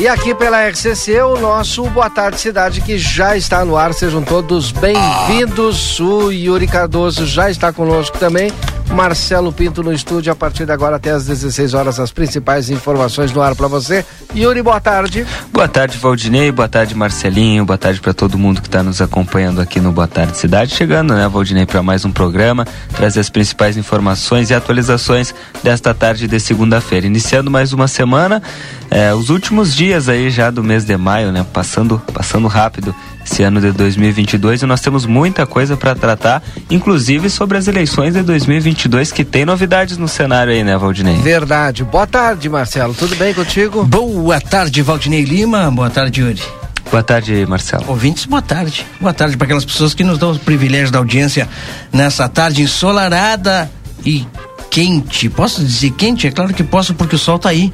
[0.00, 3.92] E aqui pela RCC, o nosso Boa Tarde Cidade, que já está no ar.
[3.92, 5.98] Sejam todos bem-vindos.
[5.98, 8.52] O Yuri Cardoso já está conosco também.
[8.90, 13.32] Marcelo Pinto no estúdio a partir de agora até às 16 horas as principais informações
[13.32, 14.04] no ar para você.
[14.34, 15.26] Yuri, boa tarde.
[15.52, 16.50] Boa tarde, Valdinei.
[16.50, 17.64] Boa tarde, Marcelinho.
[17.64, 20.74] Boa tarde para todo mundo que está nos acompanhando aqui no Boa Tarde Cidade.
[20.74, 26.26] Chegando, né, Valdinei, para mais um programa, trazer as principais informações e atualizações desta tarde
[26.26, 27.06] de segunda-feira.
[27.06, 28.42] Iniciando mais uma semana,
[28.90, 32.94] é, os últimos dias aí já do mês de maio, né, passando, passando rápido
[33.24, 38.14] esse ano de 2022 e nós temos muita coisa para tratar, inclusive sobre as eleições
[38.14, 38.77] de 2022
[39.14, 41.16] que tem novidades no cenário aí, né, Valdinei?
[41.16, 41.82] Verdade.
[41.84, 42.94] Boa tarde, Marcelo.
[42.94, 43.84] Tudo bem contigo?
[43.84, 45.70] Boa tarde, Valdinei Lima.
[45.70, 46.42] Boa tarde, Yuri.
[46.90, 47.84] Boa tarde, Marcelo.
[47.88, 48.86] Ouvintes, boa tarde.
[49.00, 51.48] Boa tarde para aquelas pessoas que nos dão o privilégio da audiência
[51.92, 53.70] nessa tarde ensolarada
[54.06, 54.26] e
[54.70, 55.28] quente.
[55.28, 56.26] Posso dizer quente?
[56.26, 57.72] É claro que posso porque o sol tá aí.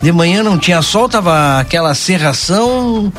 [0.00, 3.12] De manhã não tinha sol, tava aquela serração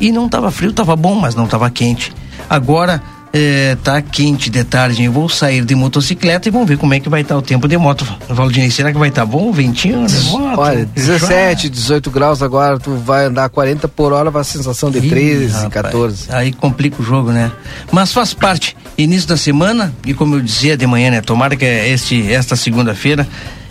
[0.00, 2.12] e não estava frio, estava bom, mas não estava quente.
[2.48, 6.92] Agora é, tá quente de tarde, eu vou sair de motocicleta e vamos ver como
[6.92, 8.06] é que vai estar tá o tempo de moto.
[8.28, 9.50] Valdinei, será que vai estar tá bom?
[9.50, 10.60] Ventinho de moto?
[10.60, 14.98] Olha, 17, 18 graus agora, tu vai andar 40 por hora, vai a sensação de
[14.98, 16.26] Ih, 13, rapaz, 14.
[16.30, 17.50] Aí complica o jogo, né?
[17.90, 18.76] Mas faz parte.
[18.98, 21.20] Início da semana, e como eu dizia de manhã, né?
[21.22, 23.26] Tomara que este, esta segunda-feira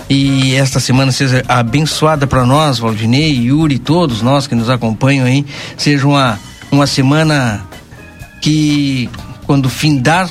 [0.09, 5.45] e esta semana seja abençoada para nós, Valdinei, Yuri, todos nós que nos acompanham aí,
[5.78, 6.39] seja uma,
[6.72, 7.66] uma semana
[8.42, 9.09] que
[9.52, 10.30] quando findar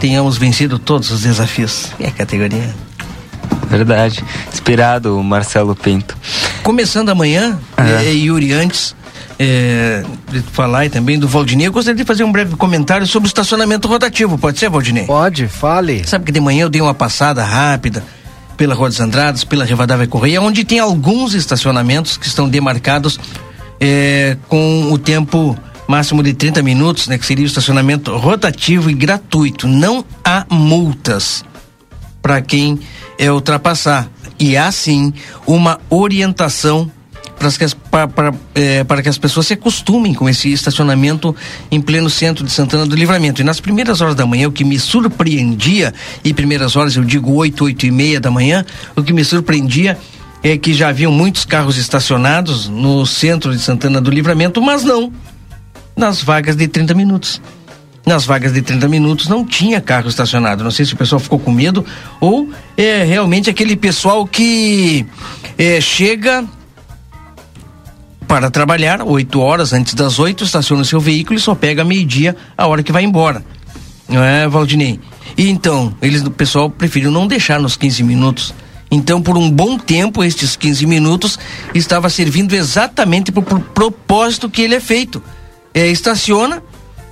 [0.00, 1.86] tenhamos vencido todos os desafios.
[2.00, 2.74] É a categoria.
[3.68, 4.24] Verdade.
[4.52, 6.18] Inspirado, Marcelo Pinto.
[6.64, 8.96] Começando amanhã, é, Yuri, antes
[9.38, 13.28] é, de falar e também do Valdinei, eu gostaria de fazer um breve comentário sobre
[13.28, 14.36] o estacionamento rotativo.
[14.36, 15.04] Pode ser, Valdinei?
[15.04, 16.02] Pode, fale.
[16.04, 18.02] Sabe que de manhã eu dei uma passada rápida
[18.56, 23.16] pela Rua dos Andradas, pela Rivadavia Correia, onde tem alguns estacionamentos que estão demarcados
[23.78, 25.56] é, com o tempo
[25.90, 29.66] máximo de 30 minutos, né, que seria o estacionamento rotativo e gratuito.
[29.66, 31.44] Não há multas
[32.22, 32.78] para quem
[33.18, 34.08] é ultrapassar.
[34.38, 35.12] E há sim
[35.46, 36.90] uma orientação
[37.38, 37.64] para que,
[38.54, 41.34] é, para que as pessoas se acostumem com esse estacionamento
[41.70, 43.40] em pleno centro de Santana do Livramento.
[43.40, 45.92] E nas primeiras horas da manhã, o que me surpreendia,
[46.22, 49.98] e primeiras horas eu digo oito, oito e meia da manhã, o que me surpreendia
[50.42, 55.12] é que já haviam muitos carros estacionados no centro de Santana do Livramento, mas não
[56.00, 57.40] nas vagas de 30 minutos.
[58.06, 60.64] Nas vagas de 30 minutos não tinha carro estacionado.
[60.64, 61.84] Não sei se o pessoal ficou com medo
[62.18, 65.06] ou é realmente aquele pessoal que
[65.58, 66.44] é, chega
[68.26, 72.34] para trabalhar, 8 horas antes das 8, estaciona o seu veículo e só pega meio-dia
[72.56, 73.44] a hora que vai embora.
[74.08, 74.98] Não é, Valdinei?
[75.36, 78.54] E então, eles, o pessoal preferiu não deixar nos 15 minutos.
[78.90, 81.38] Então, por um bom tempo, estes 15 minutos
[81.74, 85.22] estava servindo exatamente para o propósito que ele é feito.
[85.72, 86.62] É, estaciona,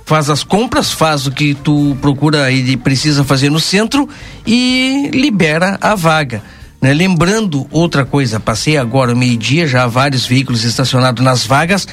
[0.05, 4.07] faz as compras, faz o que tu procura e precisa fazer no centro
[4.45, 6.43] e libera a vaga.
[6.81, 6.93] Né?
[6.93, 11.87] Lembrando outra coisa, passei agora meio-dia, já vários veículos estacionados nas vagas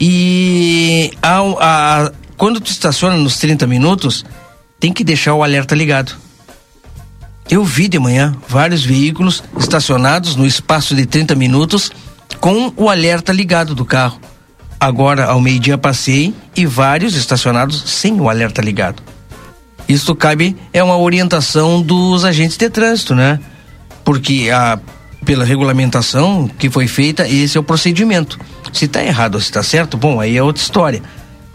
[0.00, 4.24] e a, quando tu estaciona nos 30 minutos,
[4.80, 6.16] tem que deixar o alerta ligado.
[7.48, 11.92] Eu vi de manhã vários veículos estacionados no espaço de 30 minutos
[12.40, 14.20] com o alerta ligado do carro.
[14.84, 19.02] Agora, ao meio-dia, passei e vários estacionados sem o alerta ligado.
[19.88, 23.38] Isso cabe, é uma orientação dos agentes de trânsito, né?
[24.04, 24.78] porque a
[25.24, 28.40] pela regulamentação que foi feita, esse é o procedimento.
[28.72, 31.00] Se está errado ou se está certo, bom, aí é outra história.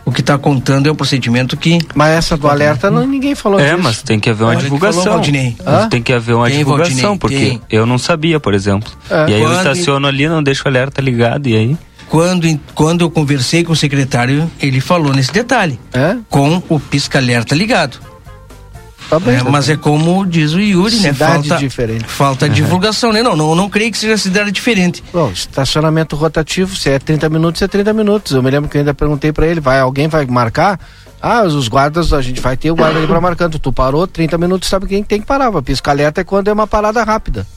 [0.06, 1.80] O que está contando é o procedimento que.
[1.94, 3.84] Mas essa do alerta não, ninguém falou é, disso.
[3.84, 5.04] mas tem que haver uma divulgação.
[5.04, 7.62] Falou, tem que haver uma tem, divulgação, Valdinei, porque tem.
[7.70, 8.90] eu não sabia, por exemplo.
[9.10, 9.32] É.
[9.32, 11.78] E aí quando, eu estaciono ali, não deixo o alerta ligado, e aí?
[12.10, 15.80] Quando, quando eu conversei com o secretário, ele falou nesse detalhe.
[15.94, 16.18] É?
[16.30, 18.00] Com o pisca-alerta ligado.
[19.10, 19.76] Tá bem, é, tá mas bem.
[19.76, 21.14] é como diz o Yuri, né?
[21.14, 21.48] cidade né?
[21.50, 22.06] Falta, diferente.
[22.06, 22.52] Falta uhum.
[22.52, 23.24] divulgação, né?
[23.24, 25.04] Não, não, não creio que seja cidade diferente.
[25.14, 28.34] Bom, estacionamento rotativo, se é 30 minutos, é 30 minutos.
[28.34, 30.80] Eu me lembro que eu ainda perguntei para ele, vai, alguém vai marcar?
[31.22, 33.58] Ah, os guardas, a gente vai ter o guarda ali pra marcando.
[33.58, 35.56] Tu parou 30 minutos, sabe quem tem que parar.
[35.56, 37.48] A piscaleta é quando é uma parada rápida.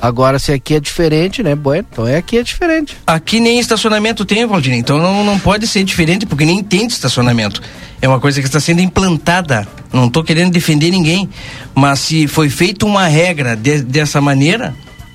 [0.00, 1.54] Agora, se aqui é diferente, né?
[1.54, 2.96] Bueno, então é aqui é diferente.
[3.06, 4.74] Aqui nem estacionamento tem, Valdir.
[4.74, 7.62] Então não, não pode ser diferente, porque nem tem estacionamento.
[8.02, 9.66] É uma coisa que está sendo implantada.
[9.92, 11.28] Não estou querendo defender ninguém.
[11.74, 14.74] Mas se foi feita uma regra de, dessa maneira,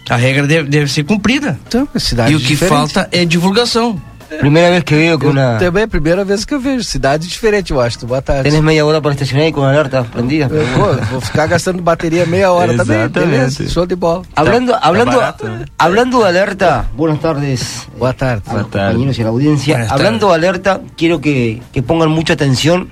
[0.10, 1.60] a regra deve, deve ser cumprida.
[1.68, 2.70] Então, cidade E o que diferente.
[2.70, 4.02] falta é divulgação.
[4.40, 5.58] Primeira vez que veo que una.
[5.58, 6.84] Também primeira vez que eu vejo.
[6.84, 8.06] Cidade diferente, eu acho.
[8.06, 8.44] Boa tarde.
[8.44, 10.48] Tenés media hora para estacionar y con alerta prendida.
[10.50, 12.98] Pô, vou ficar gastando bateria meia hora também.
[13.02, 13.30] Exatamente.
[13.38, 14.24] Beleza, show de bola.
[14.36, 15.46] Hablando, hablando, barato,
[15.78, 17.62] hablando de alerta, buenas tardes.
[17.62, 18.44] A los Buenas tardes.
[18.48, 19.74] compañeros y a la audiencia.
[19.76, 22.90] Buenas Hablando de alerta, quiero que, que pongan mucha atención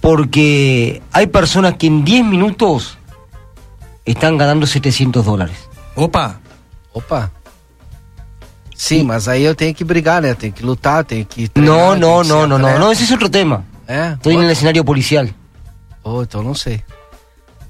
[0.00, 2.98] porque hay personas que en 10 minutos
[4.04, 5.56] están ganando 700 dólares.
[5.94, 6.40] Opa,
[6.92, 7.30] Opa.
[8.74, 10.34] Sim, mas aí eu tenho que brigar, né?
[10.34, 11.42] Tenho que lutar, tenho que.
[11.42, 12.78] No, treinar, no, tenho que no, ser no, no, atleta.
[12.78, 13.64] no, ese es otro tema.
[13.86, 14.12] É?
[14.14, 15.28] Estoy en el escenario policial.
[16.02, 16.82] Oh, então não sei.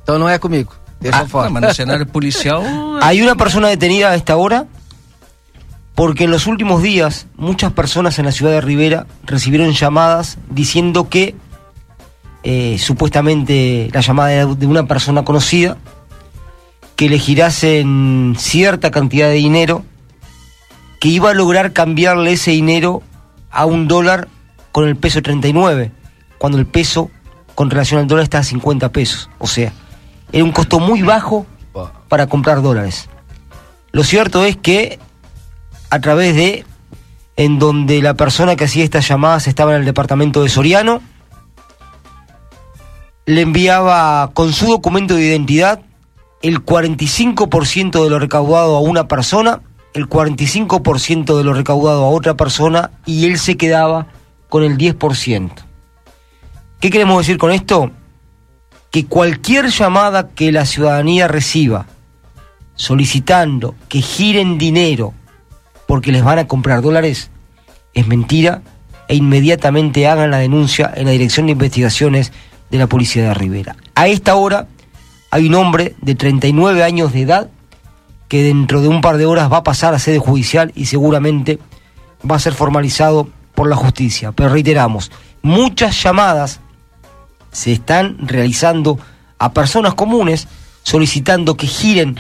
[0.03, 0.73] Então não é comigo.
[1.01, 1.51] Deixa Ah, fora.
[1.51, 2.63] mas no cenário policial.
[3.03, 4.67] Hay una persona detenida a esta hora
[5.95, 11.09] porque en los últimos días muchas personas en la ciudad de Rivera recibieron llamadas diciendo
[11.09, 11.35] que
[12.43, 15.77] eh, supuestamente la llamada era de una persona conocida
[16.97, 19.85] que le girasen cierta cantidad de dinero
[21.05, 23.03] que iba a lograr cambiarle ese dinero
[23.51, 24.27] a un dólar
[24.73, 25.93] con el peso 39
[26.39, 27.11] cuando el peso
[27.55, 29.75] con relación al dólar está a 50 pesos o sea
[30.33, 31.45] era un costo muy bajo
[32.09, 33.11] para comprar dólares.
[33.93, 34.99] Lo cierto es que
[35.91, 36.65] a través de
[37.37, 41.03] en donde la persona que hacía estas llamadas estaba en el departamento de Soriano,
[43.27, 45.83] le enviaba con su documento de identidad
[46.41, 49.61] el 45% de lo recaudado a una persona,
[49.95, 54.09] el 45% de lo recaudado a otra persona y él se quedaba
[54.49, 55.51] con el 10%.
[56.81, 57.91] ¿Qué queremos decir con esto?
[58.95, 61.87] que cualquier llamada que la ciudadanía reciba
[62.77, 65.13] solicitando que giren dinero
[65.89, 67.29] porque les van a comprar dólares
[67.93, 68.63] es mentira
[69.09, 72.33] e inmediatamente hagan la denuncia en la Dirección de Investigaciones
[72.71, 73.75] de la Policía de Rivera.
[73.97, 74.69] A esta hora
[75.33, 77.51] hay un hombre de 39 años de edad
[78.35, 81.61] que dentro de un par de horas va a pasar a sede judicial y seguramente
[82.29, 84.33] va a ser formalizado por la justicia.
[84.33, 86.59] Pero reiteramos, muchas llamadas
[87.53, 88.99] se están realizando
[89.39, 90.49] a personas comunes
[90.83, 92.17] solicitando que giren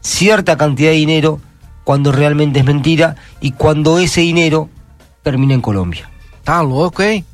[0.00, 1.40] cierta cantidad de dinero
[1.82, 4.70] cuando realmente es mentira y cuando ese dinero
[5.24, 6.08] termina en Colombia.
[6.44, 7.24] Tá louco, hein?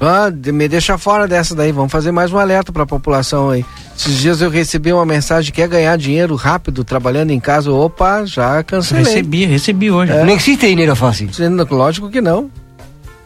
[0.00, 1.72] Ah, de- me deixa fora dessa daí.
[1.72, 3.64] Vamos fazer mais um alerta pra população aí.
[3.96, 7.70] Esses dias eu recebi uma mensagem: quer ganhar dinheiro rápido trabalhando em casa?
[7.70, 9.04] Opa, já cancelei.
[9.04, 10.12] Recebi, recebi hoje.
[10.24, 11.32] No existe dinero fácil.
[11.32, 12.50] Sendo- Lógico que não.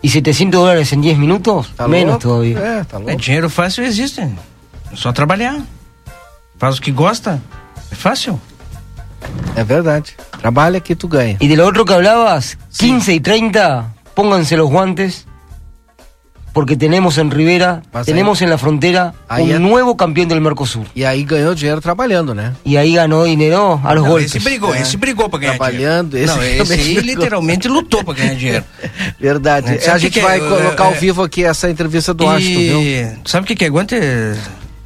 [0.02, 1.72] ¿Y 700 dólares en 10 minutos?
[1.76, 2.28] Tá Menos louco?
[2.28, 2.58] todavía.
[2.58, 3.16] É, tá É, louco.
[3.16, 4.20] dinheiro fácil existe.
[4.20, 4.30] É
[4.96, 5.62] só trabalhar.
[6.58, 7.40] Faz o que gosta.
[7.90, 8.38] É fácil.
[9.56, 10.14] É verdade.
[10.40, 11.36] Trabalha que tu ganha.
[11.40, 15.26] Y de lo otro que hablabas, 15 y 30, pónganse los guantes,
[16.54, 20.40] porque tenemos en Rivera, Pasa tenemos en la frontera Ahí un es- nuevo campeón del
[20.40, 20.86] Mercosur.
[20.94, 22.54] E aí ganhou dinheiro trabalhando, né?
[22.64, 24.26] Y ahí ganó dinero a los Não, golpes.
[24.34, 24.80] esse brigou, É.
[24.80, 26.30] esse brigou pra ganhar Trabalhando, dinheiro.
[26.32, 27.02] esse Não, esse aí brigou.
[27.02, 28.64] literalmente lutou pra ganhar dinheiro.
[29.20, 29.80] Verdade.
[29.82, 30.22] Sabe a gente que é?
[30.22, 32.80] vai Eu- colocar ao vivo aqui essa entrevista do Washington, viu?
[32.82, 33.96] E sabe o que que é guante?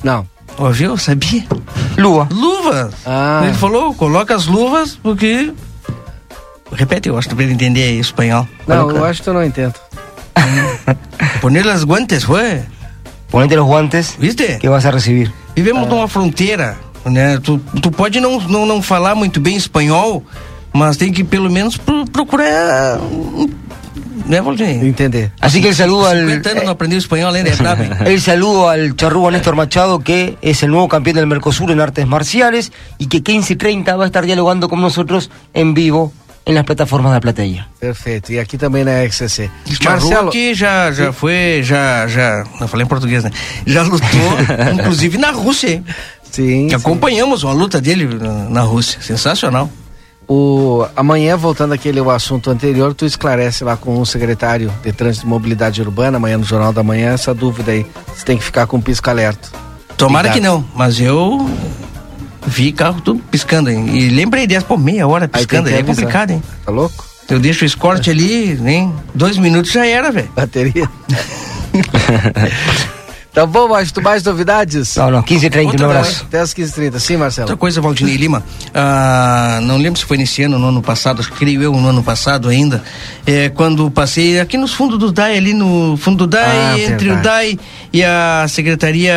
[0.02, 0.26] Não.
[0.56, 0.96] Ouviu?
[0.96, 1.44] Sabia?
[1.98, 2.26] Luva.
[2.32, 2.94] Luvas.
[3.06, 3.42] Ah.
[3.44, 5.52] Ele falou, coloca as luvas porque...
[6.72, 8.46] Repete, eu acho que pra ele entender espanhol.
[8.66, 9.74] Não, eu acho que eu não entendo.
[11.40, 12.62] Poner las guantes, foi?
[13.30, 14.58] Ponete los guantes Viste?
[14.58, 15.30] que vas a recibir.
[15.54, 15.90] Vivemos É.
[15.90, 17.38] numa fronteira, né?
[17.42, 20.22] Tu, tu pode não, não, não falar muito bem espanhol,
[20.72, 22.98] mas tem que pelo menos pro- procurar.
[24.26, 24.84] Né, Valdir?
[24.84, 25.32] Entender.
[25.40, 27.82] Así que el saludo al 50 anos não aprendeu espanhol ainda, é brabo.
[27.82, 27.90] hein?
[28.06, 32.06] el saludo al charrúa Néstor Machado, que es el nuevo campeón del Mercosur en artes
[32.06, 36.12] marciales y que 15 y 30 va a estar dialogando con nosotros en vivo
[36.48, 37.68] en las plataformas de Plateia.
[37.78, 38.32] Perfeito.
[38.32, 39.50] E aqui também na XCC.
[39.66, 43.30] Marcelo Marcelo, que já, já foi, já, já, não falei em português, né?
[43.66, 44.08] Já lutou,
[44.72, 45.84] inclusive na Rússia, hein?
[46.24, 46.74] sim, Que sim.
[46.74, 49.70] acompanhamos uma luta dele na, na Rússia, sensacional.
[50.26, 55.26] O, amanhã, voltando àquele o assunto anterior, tu esclarece lá com o secretário de Trânsito
[55.26, 57.84] e Mobilidade Urbana, amanhã no Jornal da Manhã, essa dúvida aí.
[58.14, 59.50] Você tem que ficar com o pisco alerta.
[59.98, 60.34] Tomara Obrigado.
[60.34, 61.46] que não, mas eu
[62.48, 63.96] vi carro tudo piscando, hein?
[63.96, 66.42] E lembrei dessa, pô, meia hora piscando, aí é complicado, hein?
[66.64, 67.06] Tá louco?
[67.28, 70.30] Eu deixo o escorte ali, nem dois minutos já era, velho.
[70.34, 70.88] Bateria.
[73.38, 74.96] tá bom, mas tu mais novidades?
[74.96, 76.24] No, no, 15 y 30, un Otra abrazo.
[76.26, 76.98] Até as 15h30.
[76.98, 77.44] Sim, Marcelo.
[77.44, 78.42] Outra coisa, Valdinei Lima,
[78.74, 81.72] ah, não lembro se foi nesse ano ou no ano passado, acho que creio eu
[81.72, 82.82] no ano passado ainda,
[83.24, 87.08] é, quando passei aqui nos fundos do DAI, ali no fundo do DAI, Ah, entre
[87.08, 87.20] verdade.
[87.20, 87.58] o DAI
[87.92, 89.14] e a Secretaria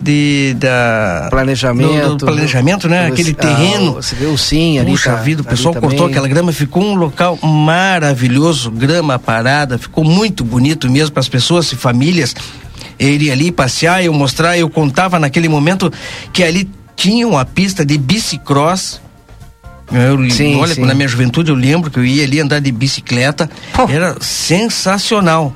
[0.00, 1.26] de, da...
[1.30, 2.08] Planejamento.
[2.10, 3.06] do- do planejamento, né?
[3.08, 3.94] do- Aquele ah, terreno.
[3.94, 4.92] Você o sim ali.
[4.92, 5.90] Puxa tá- vida, o ali pessoal também.
[5.90, 11.28] cortou aquela grama, ficou um local maravilhoso, grama parada, ficou muito bonito mesmo para as
[11.28, 12.34] pessoas e famílias
[13.10, 15.92] irem ali passear, eu mostrar, eu contava naquele momento
[16.32, 19.00] que ali tinha uma pista de bicicross
[19.90, 20.84] Eu, Sim, olha, sim.
[20.84, 23.88] na minha juventude eu lembro que eu ia ali andar de bicicleta, Pô.
[23.88, 25.52] era sensacional,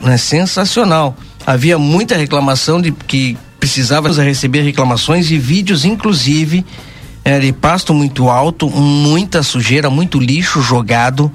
[0.00, 0.16] né?
[0.16, 1.16] Sensacional.
[1.46, 6.64] Havia muita reclamação de que precisava receber reclamações e vídeos, inclusive,
[7.24, 11.30] eh, de pasto muito alto, muita sujeira, muito lixo jogado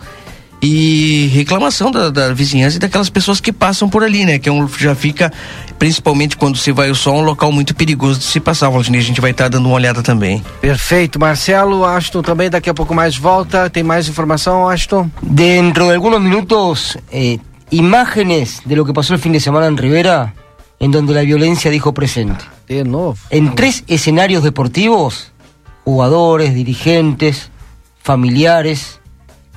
[0.61, 4.39] e reclamação da, da vizinhança e daquelas pessoas que passam por ali, né?
[4.39, 5.31] Que é um, já fica,
[5.77, 8.69] principalmente quando se vai o sol, um local muito perigoso de se passar.
[8.69, 10.43] Valdinei, a gente vai estar dando uma olhada também.
[10.61, 11.19] Perfeito.
[11.19, 13.69] Marcelo, Ashton também daqui a pouco mais volta.
[13.69, 15.09] Tem mais informação, Ashton?
[15.21, 17.39] Dentro de algunos minutos, eh,
[17.71, 20.33] imágenes de lo que pasó el fin de semana en Rivera,
[20.79, 22.45] en donde la violencia dijo presente.
[22.67, 23.17] De novo.
[23.29, 25.31] En tres escenarios deportivos,
[25.83, 27.51] jugadores, dirigentes,
[28.01, 28.99] familiares,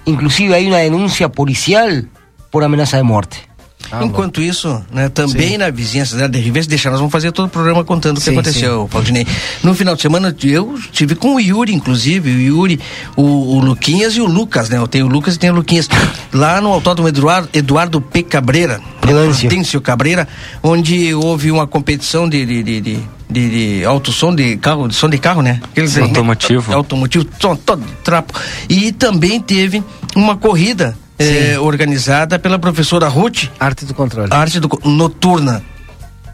[0.08, 2.08] inclusive hay una denuncia policial
[2.50, 3.48] por amenaza de muerte.
[3.90, 5.58] Ah, Enquanto isso, né, também Sim.
[5.58, 8.20] na vizinhança da de Rivera, se deixar, nós vamos fazer todo o programa contando o
[8.20, 9.26] que Sim, aconteceu, Valdinei.
[9.62, 12.80] No final de semana, eu estive com o Yuri, inclusive, o Yuri,
[13.16, 14.76] o, o Luquinhas e o Lucas, né?
[14.76, 15.88] Eu tenho o Lucas e tenho o Luquinhas.
[16.34, 18.22] Lá no Autódromo Eduardo, Eduardo P.
[18.24, 19.80] Cabreira, Prudêncio.
[19.80, 20.28] Cabreira,
[20.62, 22.98] onde houve uma competição de, de, de, de,
[23.30, 25.60] de, de alto som de carro, de som de carro, né?
[25.64, 26.02] Aqueles Sim.
[26.02, 26.74] Automotivo.
[26.74, 28.38] automotivo, som, todo trapo.
[28.68, 29.82] E também teve
[30.14, 34.28] uma corrida eh, organizada pela professora Ruth, Arte do controle.
[34.32, 35.62] arte do, noturna.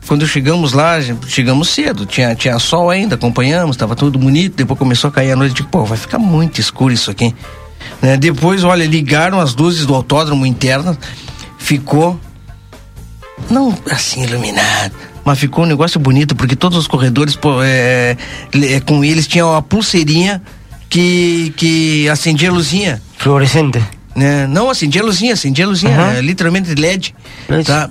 [0.07, 5.09] Quando chegamos lá, chegamos cedo, tinha, tinha sol ainda, acompanhamos, estava tudo bonito, depois começou
[5.09, 7.35] a cair a noite, tipo, pô, vai ficar muito escuro isso aqui.
[8.03, 8.19] Né?
[8.19, 10.99] Depois, olha, ligaram as luzes do autódromo internas,
[11.57, 12.21] ficou,
[13.49, 18.15] não assim iluminado, mas ficou um negócio bonito, porque todos os corredores, pô, é,
[18.53, 20.43] é, com eles tinham a pulseirinha
[20.91, 23.83] que, que acendia a luzinha Fluorescente.
[24.15, 24.47] né?
[24.47, 26.13] Não, acendia a luzinha, acendia a luzinha, Aham.
[26.13, 27.15] é, literalmente LED.
[27.49, 27.67] LED.
[27.67, 27.89] Tá?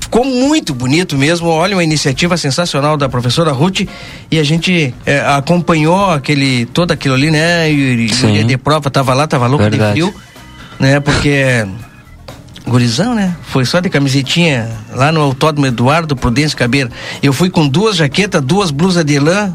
[0.00, 1.48] Ficou muito bonito mesmo.
[1.48, 3.82] Olha, uma iniciativa sensacional da professora Ruth.
[4.30, 7.70] E a gente é, acompanhou aquele, todo aquilo ali, né?
[7.70, 9.94] E, e o dia de prova tava lá, tava louco Verdade.
[9.94, 10.14] de frio,
[10.80, 10.98] né?
[10.98, 11.64] Porque.
[12.66, 13.36] Gurizão, né?
[13.42, 16.90] Foi só de camisetinha lá no Autódromo Eduardo Prudêncio Cabeira.
[17.22, 19.52] Eu fui com duas jaquetas, duas blusas de lã,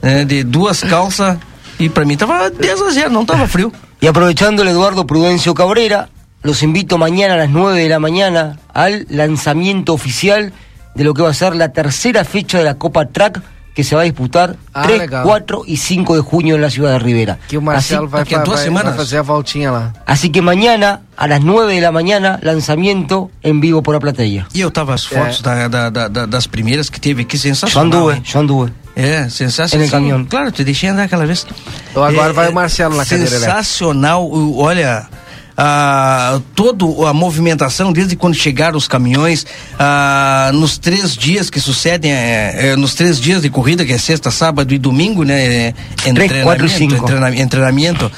[0.00, 0.24] né?
[0.24, 1.36] de duas calças.
[1.78, 3.72] E pra mim tava 10 a 0, não tava frio.
[4.00, 6.08] Y aprovechando el Eduardo Prudencio Cabrera,
[6.42, 10.52] los invito mañana a las 9 de la mañana al lanzamiento oficial
[10.94, 13.42] de lo que va a ser la tercera fecha de la Copa Track
[13.74, 15.22] que se va a disputar Ah, 3, legal.
[15.24, 17.38] 4 y 5 de junio en la ciudad de Rivera.
[17.46, 18.96] Que o Marcelo así, vai, daqui a fa- duas vai- semanas.
[18.96, 19.92] vai fazer a voltinha lá.
[20.06, 24.46] así que mañana a las 9 de la mañana lanzamiento en vivo por la platea.
[24.54, 27.42] E eu tava as fotos da, da- da- da- das primeiras que teve aqui, Yo
[27.42, 27.92] sensacional.
[27.92, 28.72] anduve, yo anduve.
[28.96, 29.82] É, sensacional.
[29.82, 30.24] En el caminhão.
[30.24, 31.46] Claro, te deixei andar aquela vez.
[31.90, 33.30] Então agora É, vai é o Marcelo na cadeira.
[33.30, 34.26] Sensacional,
[34.56, 35.06] olha.
[35.58, 39.46] Ah, toda a movimentação desde quando chegaram os caminhões
[39.78, 43.96] ah, nos três dias que sucedem é, é, nos três dias de corrida que é
[43.96, 45.74] sexta, sábado e domingo né é,
[46.06, 46.44] entrena-
[47.48, 48.12] treinamento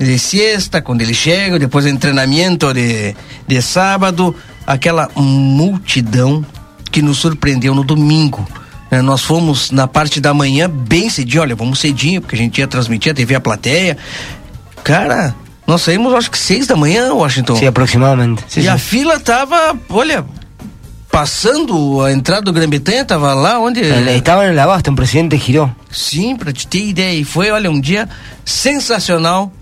[0.00, 3.14] de sexta quando eles chegam depois é treinamento de,
[3.46, 4.34] de sábado
[4.66, 6.44] aquela multidão
[6.90, 8.44] que nos surpreendeu no domingo
[8.90, 9.02] né?
[9.02, 12.66] nós fomos na parte da manhã bem cedinho olha vamos cedinho porque a gente ia
[12.66, 13.96] transmitir a TV a plateia
[14.82, 15.34] cara
[15.66, 18.42] nós saímos acho que seis da manhã Washington Sí, aproximadamente.
[18.56, 20.24] E a fila tava, olha,
[21.10, 23.80] passando a entrada do Grã-Bretanha, tava lá onde.
[23.80, 25.70] Estaba en el abasto, un presidente giró.
[25.90, 27.20] Sim, pra te ter ideia.
[27.20, 28.08] E foi, olha, um dia
[28.44, 29.52] sensacional.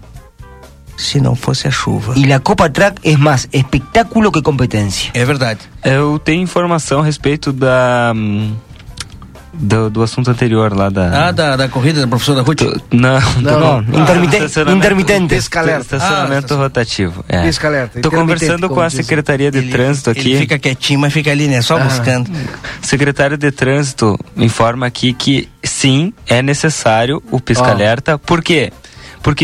[0.97, 2.15] Se não fosse a chuva.
[2.17, 5.11] Y la Copa Track es más espectáculo que competencia.
[5.15, 5.61] É verdade.
[5.85, 8.13] Eu tenho informação a respeito da.
[8.17, 8.53] hum,
[9.53, 11.29] Do, do assunto anterior lá da.
[11.29, 12.59] Ah, da, da corrida da professora Ruth.
[12.59, 15.35] Do- não, Não, do- no, intermite- estacionamento- intermitente.
[15.35, 15.97] Pisca alerta.
[15.97, 17.25] Estacionamento Ah, rotativo.
[17.29, 17.43] É.
[17.43, 19.03] Pisca alerta, Tô intermitente, conversando com a dizem.
[19.03, 20.31] Secretaria de Trânsito aqui.
[20.33, 21.63] Ele fica quietinho, mas fica ali, né?
[21.63, 21.81] Só Ah.
[21.81, 22.31] buscando.
[22.83, 28.19] Secretário de Trânsito informa aqui que sim, é necessário o pisca-alerta.
[28.19, 28.71] Por quê?
[28.71, 28.88] Porque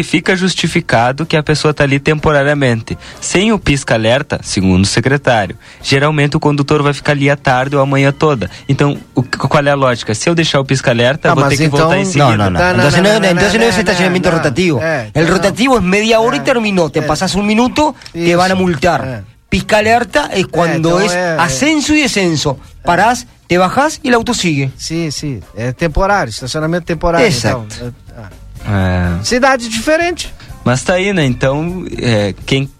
[0.02, 2.96] fica justificado que a pessoa está ali temporariamente.
[3.20, 7.82] Sem o pisca-alerta, segundo o secretário, geralmente o condutor vai ficar ali a tarde ou
[7.82, 8.50] a manhã toda.
[8.68, 10.14] Então, o- qual é a lógica?
[10.14, 12.36] Se eu deixar o pisca-alerta, Ah, vou ter que então- voltar em seguida.
[12.36, 12.50] No, no.
[12.50, 14.80] No, no, entonces no, no, no, no, entonces no no, es estacionamiento no, rotativo.
[14.82, 15.30] eh, el no.
[15.32, 16.90] rotativo es media hora y Eh, terminó.
[16.90, 17.02] Te eh.
[17.02, 19.04] pasas un minuto, te van a multar.
[19.06, 19.22] eh.
[19.48, 21.36] Pisca alerta es cuando no, es eh, eh.
[21.38, 22.58] ascenso y descenso.
[22.84, 24.70] Parás, te bajás y el auto sigue.
[24.76, 25.40] Sim, sim.
[25.56, 27.26] É temporário, estacionamento temporário.
[27.26, 27.66] Exato.
[27.70, 28.30] Então, é- ah.
[28.66, 30.32] É, Cidade diferente.
[30.64, 31.24] mas tá aí, né?
[31.24, 32.70] Então, é, quem.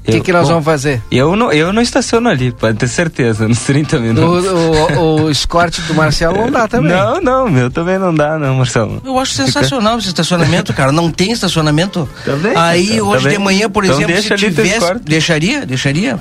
[0.00, 1.00] O que, que nós vamos fazer?
[1.10, 4.46] Eu não, eu não estaciono ali, pode ter certeza, nos 30 O, minutos.
[4.46, 6.90] o, o escorte do Marcelo não dá também.
[6.90, 9.00] Não, não, meu também não dá, não, Marcelo.
[9.04, 10.90] Eu acho sensacional esse estacionamento, cara.
[10.90, 12.08] Não tem estacionamento.
[12.24, 13.38] Também, Aí, cara, hoje também.
[13.38, 14.94] de manhã, por Então exemplo, deixa se tivesse.
[15.04, 16.18] Deixaria, deixaria.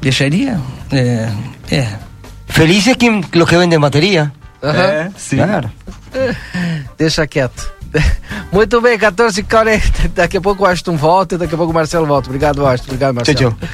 [0.00, 0.60] Deixaria.
[0.92, 1.28] É.
[1.70, 1.88] É.
[2.46, 4.32] Felices quien, los que venden batería.
[4.62, 4.80] Aham.
[4.80, 5.36] É, sim.
[5.36, 5.70] Claro.
[6.96, 7.70] Deixa quieto.
[8.52, 11.74] Muito bem, 14 40 Daqui a pouco o Washington volta e daqui a pouco o
[11.74, 12.28] Marcelo volta.
[12.28, 12.90] Obrigado, Washington.
[12.92, 13.38] Obrigado, Marcelo.
[13.38, 13.68] Tchau, tchau.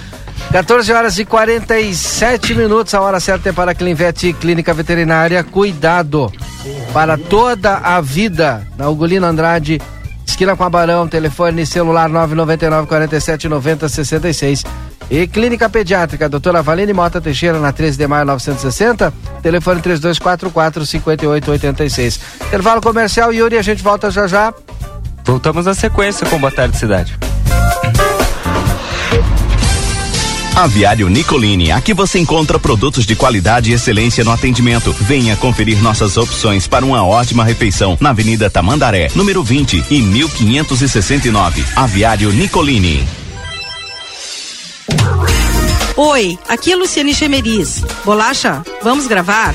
[0.52, 5.42] 14 horas e 47 minutos, a hora certa é para a Clinvet Clínica Veterinária.
[5.42, 6.30] Cuidado
[6.92, 8.66] para toda a vida.
[8.76, 9.80] Na Ugolino Andrade,
[10.26, 14.64] esquina com a Barão, telefone celular 999 47 90 66.
[15.10, 19.12] E Clínica Pediátrica, doutora Valene Mota Teixeira, na 13 de maio 960,
[19.42, 22.20] telefone 3244 5886.
[22.46, 24.52] Intervalo comercial, Yuri, a gente volta já já.
[25.24, 27.18] Voltamos na sequência com Boa Tarde Cidade.
[30.56, 34.92] Aviário Nicolini, aqui você encontra produtos de qualidade e excelência no atendimento.
[35.00, 41.64] Venha conferir nossas opções para uma ótima refeição na Avenida Tamandaré, número 20 e 1569.
[41.74, 43.04] Aviário Nicolini.
[45.96, 47.82] Oi, aqui é Luciane Chemeris.
[48.04, 49.54] Bolacha, vamos gravar?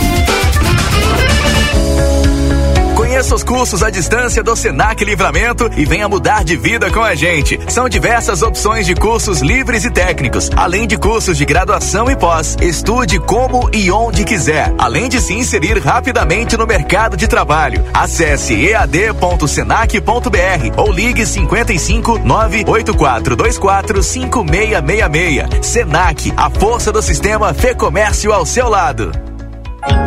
[3.21, 7.13] Conheça os cursos à distância do Senac Livramento e venha mudar de vida com a
[7.13, 7.59] gente.
[7.67, 12.57] São diversas opções de cursos livres e técnicos, além de cursos de graduação e pós.
[12.59, 17.85] Estude como e onde quiser, além de se inserir rapidamente no mercado de trabalho.
[17.93, 20.01] Acesse ead.senac.br
[20.75, 25.45] ou ligue 55 98424 5666.
[25.61, 29.30] Senac, a força do sistema Fê Comércio ao seu lado.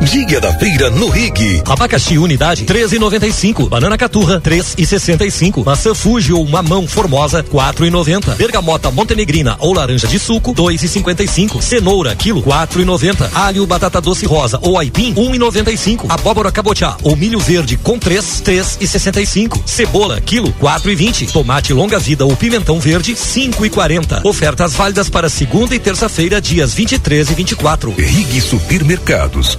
[0.03, 1.63] Dia da feira no Rig.
[1.67, 3.69] Abacaxi unidade 13,95.
[3.69, 5.65] Banana caturra 3,65.
[5.65, 8.37] Maçã Fuji ou mamão formosa 4,90.
[8.37, 11.61] Bergamota montenegrina ou laranja de suco 2,55.
[11.61, 13.31] Cenoura quilo 4,90.
[13.35, 16.07] Alho batata doce rosa ou aipim 1,95.
[16.09, 19.61] Abóbora cabotiá ou milho verde com 3 3,65.
[19.67, 21.33] Cebola quilo 4,20.
[21.33, 24.25] Tomate longa vida ou pimentão verde 5,40.
[24.25, 27.95] Ofertas válidas para segunda e terça-feira dias 23 e 24.
[27.97, 29.59] Rig Supermercados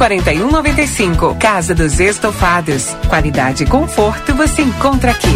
[0.01, 1.35] 4195.
[1.39, 2.95] Casa dos Estofados.
[3.07, 5.27] Qualidade e conforto você encontra aqui.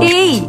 [0.00, 0.48] Ei,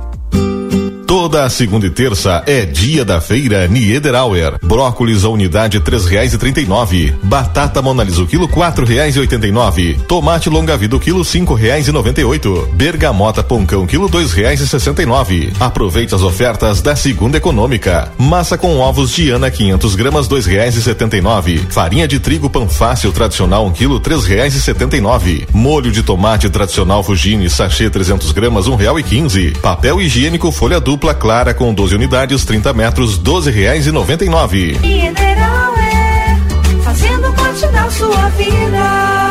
[1.11, 4.57] Toda segunda e terça é dia da feira Niederauer.
[4.63, 7.13] Brócolis a unidade três reais e trinta e nove.
[7.21, 9.99] Batata Monalisa o quilo quatro reais e oitenta e nove.
[10.07, 12.65] Tomate longa vida o quilo cinco reais e noventa e oito.
[12.71, 15.51] Bergamota Poncão quilo dois reais e sessenta e nove.
[15.59, 18.09] Aproveite as ofertas da segunda econômica.
[18.17, 21.57] Massa com ovos Diana 500 gramas dois reais e setenta e nove.
[21.71, 25.45] Farinha de trigo Panfácil tradicional um quilo três reais e setenta e nove.
[25.51, 29.51] Molho de tomate tradicional Fugini sachê 300 gramas um real e quinze.
[29.61, 34.23] Papel higiênico folha dupla dupla clara com 12 unidades, 30 metros, doze reais e noventa
[34.23, 34.77] e nove.
[34.79, 36.37] Mineral é
[36.83, 39.30] fazendo parte da sua vida.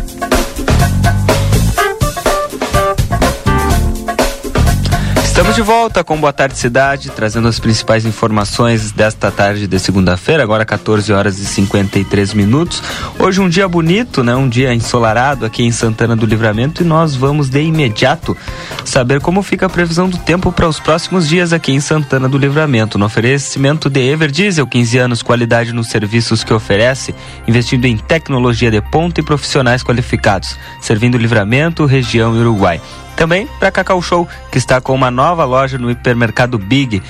[5.51, 10.41] Estamos de volta com Boa Tarde Cidade, trazendo as principais informações desta tarde de segunda-feira,
[10.41, 12.81] agora 14 horas e 53 minutos.
[13.19, 14.33] Hoje um dia bonito, né?
[14.33, 18.37] Um dia ensolarado aqui em Santana do Livramento e nós vamos de imediato
[18.85, 22.37] saber como fica a previsão do tempo para os próximos dias aqui em Santana do
[22.37, 22.97] Livramento.
[22.97, 27.13] No oferecimento de Everdiesel, 15 anos, qualidade nos serviços que oferece,
[27.45, 32.79] investindo em tecnologia de ponta e profissionais qualificados, servindo Livramento, região Uruguai.
[33.15, 37.01] Também para Cacau Show, que está com uma nova loja no hipermercado Big.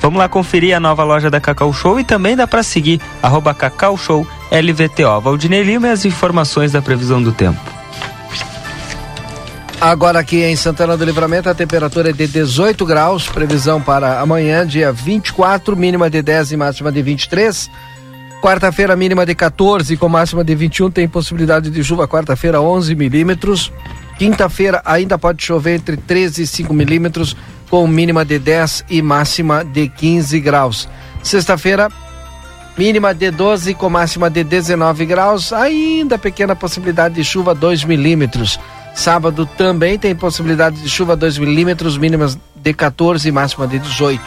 [0.00, 3.52] Vamos lá conferir a nova loja da Cacau Show e também dá para seguir arroba
[3.52, 5.20] Cacau Show LVTO.
[5.20, 7.60] Valdinei Lima e as informações da previsão do tempo.
[9.80, 14.66] Agora aqui em Santana do Livramento a temperatura é de 18 graus, previsão para amanhã,
[14.66, 17.70] dia 24, mínima de 10 e máxima de 23.
[18.42, 23.72] Quarta-feira, mínima de 14 com máxima de 21, tem possibilidade de chuva quarta-feira, 11 milímetros.
[24.20, 27.34] Quinta-feira ainda pode chover entre 13 e 5 milímetros,
[27.70, 30.86] com mínima de 10 e máxima de 15 graus.
[31.22, 31.88] Sexta-feira,
[32.76, 38.60] mínima de 12 com máxima de 19 graus, ainda pequena possibilidade de chuva 2 milímetros.
[38.94, 44.22] Sábado também tem possibilidade de chuva 2 milímetros, mínimas de 14 e máxima de 18.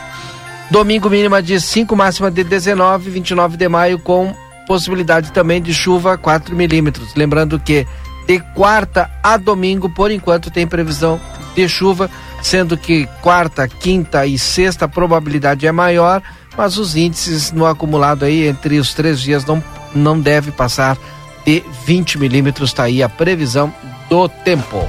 [0.72, 4.34] Domingo, mínima de 5, máxima de 19, 29 de maio, com
[4.66, 7.14] possibilidade também de chuva 4 milímetros.
[7.14, 7.86] Lembrando que
[8.28, 11.20] de quarta a domingo, por enquanto, tem previsão
[11.56, 12.10] de chuva,
[12.42, 16.22] sendo que quarta, quinta e sexta a probabilidade é maior,
[16.58, 20.98] mas os índices no acumulado aí entre os três dias não, não deve passar
[21.46, 22.70] de 20 milímetros.
[22.70, 23.74] Está aí a previsão
[24.10, 24.88] do tempo.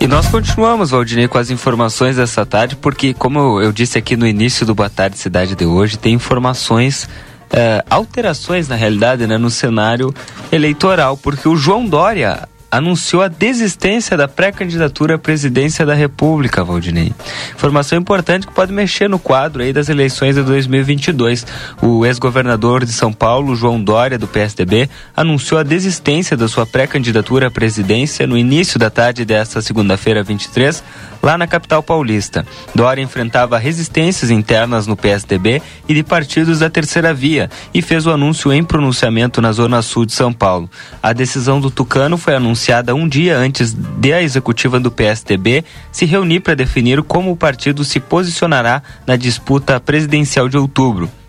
[0.00, 4.26] E nós continuamos, Valdinei, com as informações dessa tarde, porque, como eu disse aqui no
[4.26, 7.06] início do Boa Tarde Cidade de hoje, tem informações,
[7.52, 10.14] eh, alterações na realidade, né, no cenário
[10.52, 17.12] eleitoral, porque o João Dória anunciou a desistência da pré-candidatura à presidência da República, Valdinei.
[17.54, 21.44] Informação importante que pode mexer no quadro aí das eleições de 2022.
[21.82, 27.48] O ex-governador de São Paulo, João Dória, do PSDB, anunciou a desistência da sua pré-candidatura
[27.48, 30.84] à presidência no início da tarde desta segunda-feira, 23,
[31.22, 32.46] lá na capital paulista.
[32.74, 38.10] Dória enfrentava resistências internas no PSDB e de partidos da terceira via e fez o
[38.10, 40.70] anúncio em pronunciamento na zona sul de São Paulo.
[41.02, 46.06] A decisão do Tucano foi anunciada um dia antes de a executiva do PSDB se
[46.06, 51.19] reunir para definir como o partido se posicionará na disputa presidencial de outubro.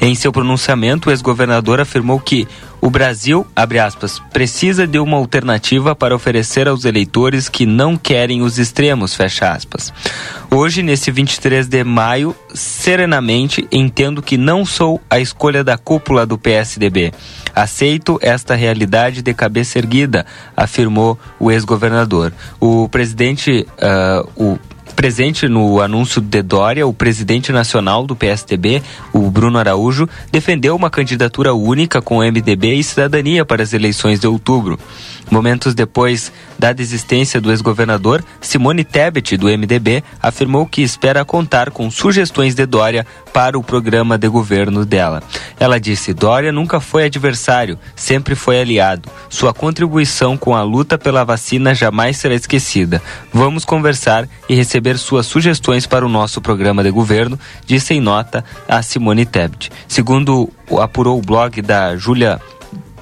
[0.00, 2.46] Em seu pronunciamento, o ex-governador afirmou que
[2.80, 8.40] o Brasil, abre aspas, precisa de uma alternativa para oferecer aos eleitores que não querem
[8.40, 9.92] os extremos, fecha aspas.
[10.50, 16.38] Hoje, nesse 23 de maio, serenamente entendo que não sou a escolha da cúpula do
[16.38, 17.12] PSDB.
[17.54, 20.24] Aceito esta realidade de cabeça erguida,
[20.56, 22.32] afirmou o ex-governador.
[22.60, 24.58] O presidente, uh, o
[24.98, 28.82] Presente no anúncio de Dória, o presidente nacional do PSDB,
[29.12, 34.26] o Bruno Araújo, defendeu uma candidatura única com MDB e cidadania para as eleições de
[34.26, 34.76] outubro.
[35.30, 41.90] Momentos depois da desistência do ex-governador, Simone Tebet, do MDB, afirmou que espera contar com
[41.90, 45.22] sugestões de Dória para o programa de governo dela.
[45.60, 49.08] Ela disse: Dória nunca foi adversário, sempre foi aliado.
[49.28, 53.00] Sua contribuição com a luta pela vacina jamais será esquecida.
[53.32, 58.44] Vamos conversar e receber suas sugestões para o nosso programa de governo, disse em nota
[58.68, 59.70] a Simone Tebet.
[59.86, 62.40] Segundo apurou o blog da Júlia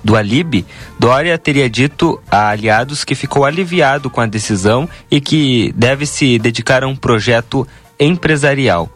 [0.02, 0.64] do Alib,
[0.98, 6.38] Dória teria dito a aliados que ficou aliviado com a decisão e que deve se
[6.38, 7.66] dedicar a um projeto
[7.98, 8.90] empresarial.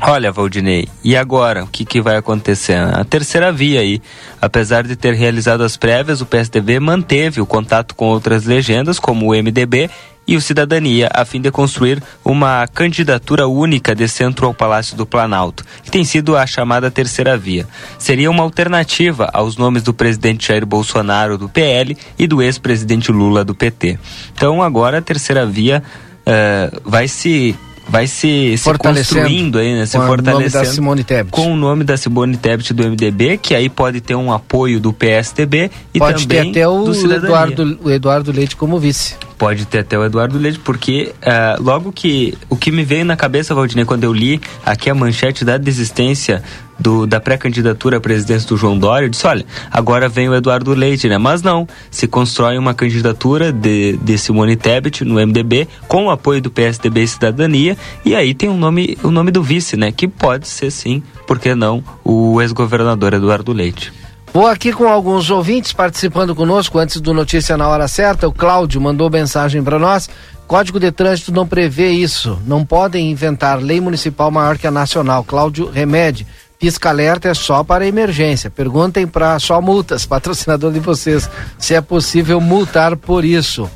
[0.00, 1.64] Olha, Valdinei, e agora?
[1.64, 2.76] O que, que vai acontecer?
[2.76, 4.00] A terceira via aí.
[4.40, 9.26] Apesar de ter realizado as prévias, o PSDB manteve o contato com outras legendas, como
[9.26, 9.90] o MDB
[10.26, 15.04] e o Cidadania, a fim de construir uma candidatura única de centro ao Palácio do
[15.04, 17.66] Planalto, que tem sido a chamada terceira via.
[17.98, 23.44] Seria uma alternativa aos nomes do presidente Jair Bolsonaro do PL e do ex-presidente Lula
[23.44, 23.98] do PT.
[24.34, 25.82] Então agora a terceira via
[26.26, 27.56] uh, vai se
[27.88, 29.86] vai se, se construindo aí, né?
[29.86, 30.38] Se com fortalecendo.
[30.38, 31.30] O nome da Simone Tebet.
[31.30, 34.92] Com o nome da Simone Tebet do MDB, que aí pode ter um apoio do
[34.92, 36.90] PSDB e pode também ter até o.
[36.92, 39.16] Eduardo, o Eduardo Leite como vice.
[39.42, 43.16] Pode ter até o Eduardo Leite, porque uh, logo que o que me veio na
[43.16, 46.44] cabeça, Valdinei, quando eu li aqui a manchete da desistência
[46.78, 50.72] do, da pré-candidatura à presidência do João Dória, eu disse, olha, agora vem o Eduardo
[50.72, 51.18] Leite, né?
[51.18, 56.40] Mas não, se constrói uma candidatura de, de Simone Tebet no MDB, com o apoio
[56.40, 59.90] do PSDB e Cidadania, e aí tem o nome, o nome do vice, né?
[59.90, 64.01] Que pode ser sim, por que não, o ex-governador Eduardo Leite.
[64.32, 68.26] Vou aqui com alguns ouvintes participando conosco antes do Notícia na Hora Certa.
[68.26, 70.08] O Cláudio mandou mensagem para nós.
[70.46, 72.40] Código de Trânsito não prevê isso.
[72.46, 75.22] Não podem inventar lei municipal maior que a nacional.
[75.22, 76.26] Cláudio Remede.
[76.58, 78.48] Pisca alerta é só para emergência.
[78.48, 83.70] Perguntem para só multas, patrocinador de vocês, se é possível multar por isso.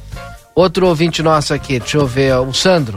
[0.55, 2.97] Outro ouvinte nosso aqui, deixa eu ver, o Sandro.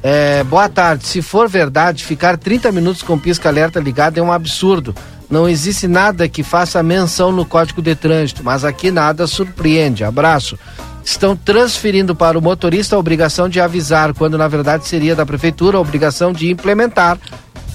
[0.00, 1.06] É, boa tarde.
[1.06, 4.94] Se for verdade, ficar 30 minutos com pisca alerta ligado é um absurdo.
[5.30, 10.04] Não existe nada que faça menção no Código de Trânsito, mas aqui nada surpreende.
[10.04, 10.58] Abraço.
[11.04, 15.76] Estão transferindo para o motorista a obrigação de avisar, quando na verdade seria da prefeitura
[15.76, 17.18] a obrigação de implementar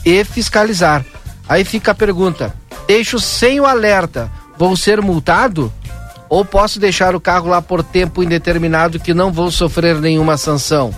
[0.06, 1.06] e fiscalizar.
[1.48, 2.54] Aí fica a pergunta:
[2.88, 5.72] deixo sem o alerta, vou ser multado?
[6.28, 10.94] Ou posso deixar o carro lá por tempo indeterminado que não vou sofrer nenhuma sanção?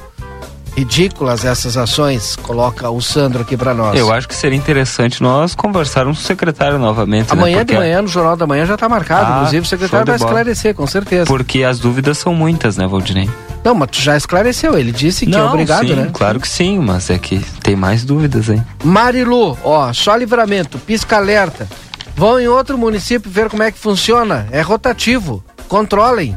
[0.76, 3.98] Ridículas essas ações, coloca o Sandro aqui para nós.
[3.98, 7.32] Eu acho que seria interessante nós conversarmos com o secretário novamente.
[7.32, 7.64] Amanhã né?
[7.64, 9.26] de manhã, no Jornal da Manhã, já está marcado.
[9.26, 11.26] Ah, Inclusive, o secretário vai esclarecer, com certeza.
[11.26, 13.30] Porque as dúvidas são muitas, né, Valdinei?
[13.64, 14.78] Não, mas tu já esclareceu.
[14.78, 16.10] Ele disse que Não, é obrigado, sim, né?
[16.12, 18.62] Claro que sim, mas é que tem mais dúvidas aí.
[18.84, 21.68] Marilu, ó, só livramento, pisca alerta.
[22.16, 24.48] Vão em outro município ver como é que funciona.
[24.52, 25.44] É rotativo.
[25.68, 26.36] Controlem.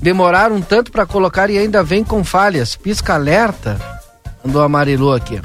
[0.00, 2.74] Demoraram um tanto para colocar e ainda vem com falhas.
[2.74, 3.78] Pisca alerta.
[4.44, 5.40] Andou a Marilu aqui.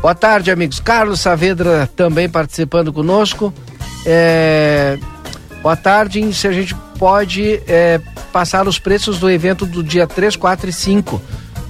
[0.00, 0.80] Boa tarde, amigos.
[0.80, 3.52] Carlos Saavedra também participando conosco.
[4.06, 4.98] É...
[5.62, 6.32] Boa tarde.
[6.32, 10.72] Se a gente pode é, passar os preços do evento do dia 3, 4 e
[10.72, 11.22] 5.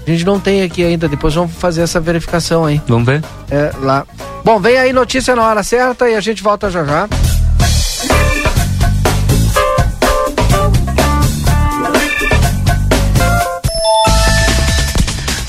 [0.06, 2.80] A gente não tem aqui ainda, depois vamos fazer essa verificação aí.
[2.88, 3.22] Vamos ver?
[3.48, 4.04] É, lá.
[4.44, 7.08] Bom, vem aí notícia na hora certa e a gente volta já já.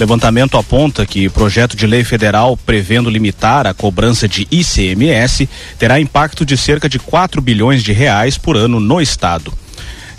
[0.02, 6.44] Levantamento aponta que projeto de lei federal prevendo limitar a cobrança de ICMS terá impacto
[6.44, 9.54] de cerca de 4 bilhões de reais por ano no estado.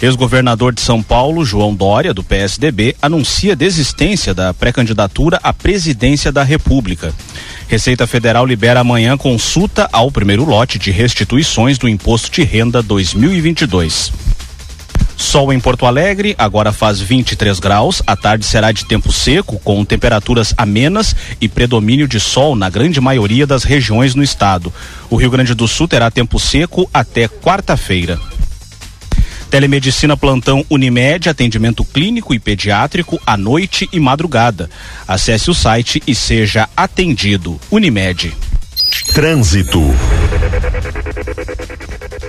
[0.01, 6.45] Ex-governador de São Paulo, João Dória, do PSDB, anuncia desistência da pré-candidatura à presidência da
[6.45, 7.12] República.
[7.66, 14.22] Receita Federal libera amanhã consulta ao primeiro lote de restituições do Imposto de Renda 2022.
[15.23, 18.03] Sol em Porto Alegre, agora faz 23 graus.
[18.07, 23.01] A tarde será de tempo seco, com temperaturas amenas e predomínio de sol na grande
[23.01, 24.73] maioria das regiões no estado.
[25.09, 28.19] O Rio Grande do Sul terá tempo seco até quarta-feira.
[29.49, 34.69] Telemedicina plantão Unimed, atendimento clínico e pediátrico à noite e madrugada.
[35.07, 37.61] Acesse o site e seja atendido.
[37.71, 38.35] Unimed.
[39.15, 39.81] Trânsito.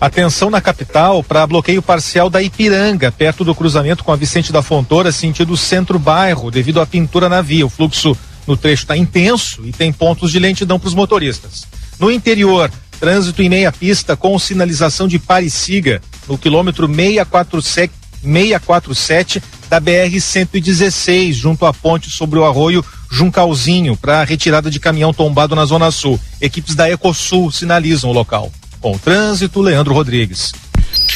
[0.03, 4.61] Atenção na capital para bloqueio parcial da Ipiranga, perto do cruzamento com a Vicente da
[4.61, 7.65] Fontoura, sentido centro-bairro, devido à pintura na via.
[7.65, 8.13] O fluxo
[8.45, 11.65] no trecho está intenso e tem pontos de lentidão para os motoristas.
[11.97, 19.41] No interior, trânsito em meia pista com sinalização de pare siga no quilômetro 647, 647
[19.69, 25.55] da BR 116, junto à ponte sobre o arroio Juncalzinho, para retirada de caminhão tombado
[25.55, 26.19] na Zona Sul.
[26.41, 28.51] Equipes da Ecosul sinalizam o local.
[28.83, 30.51] Com o trânsito, Leandro Rodrigues.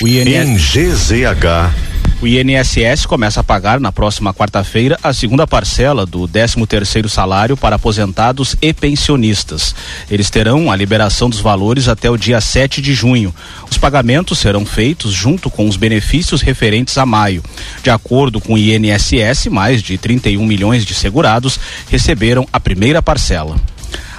[0.02, 0.26] O INS...
[0.26, 1.76] Em GZH.
[2.22, 7.58] O INSS começa a pagar na próxima quarta-feira a segunda parcela do 13 terceiro salário
[7.58, 9.76] para aposentados e pensionistas.
[10.10, 13.36] Eles terão a liberação dos valores até o dia 7 de junho.
[13.70, 17.44] Os pagamentos serão feitos junto com os benefícios referentes a maio.
[17.84, 23.58] De acordo com o INSS, mais de 31 milhões de segurados receberam a primeira parcela.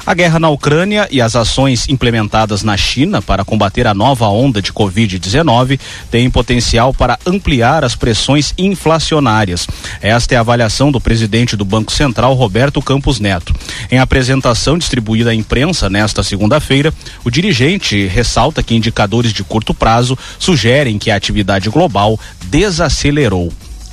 [0.09, 4.63] A guerra na Ucrânia e as ações implementadas na China para combater a nova onda
[4.63, 5.79] de Covid-19
[6.11, 9.67] têm potencial para ampliar as pressões inflacionárias.
[10.01, 13.55] Esta é a avaliação do presidente do Banco Central, Roberto Campos Neto.
[13.91, 16.91] Em apresentação distribuída à imprensa nesta segunda-feira,
[17.23, 23.53] o dirigente ressalta que indicadores de curto prazo sugerem que a atividade global desacelerou.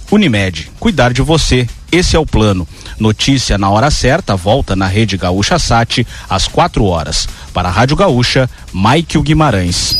[0.09, 1.67] Unimed, cuidar de você.
[1.91, 2.65] Esse é o plano.
[2.99, 7.27] Notícia na hora certa, volta na Rede Gaúcha Sat, às 4 horas.
[7.53, 9.97] Para a Rádio Gaúcha, Maikio Guimarães.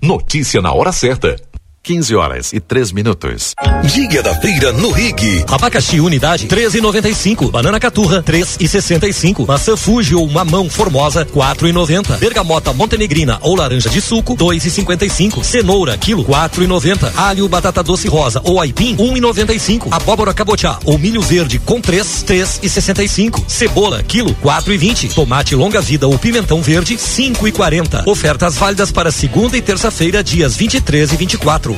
[0.00, 1.47] Notícia na hora certa.
[1.88, 3.54] 15 horas e 3 minutos.
[3.82, 5.42] Dia da feira no Rig.
[5.48, 7.50] Abacaxi unidade 13,95.
[7.50, 9.46] Banana caturra 3,65.
[9.48, 12.18] Maçã Fuji ou mamão formosa 4,90.
[12.18, 15.42] Bergamota montenegrina ou laranja de suco 2,55.
[15.42, 17.10] Cenoura quilo 4,90.
[17.16, 19.88] Alho batata doce rosa ou aipim 1,95.
[19.90, 23.44] Abóbora cabotiá ou milho verde com 3 3,65.
[23.48, 25.14] Cebola quilo 4,20.
[25.14, 28.06] Tomate longa vida ou pimentão verde 5,40.
[28.06, 31.77] Ofertas válidas para segunda e terça-feira dias 23 e 24.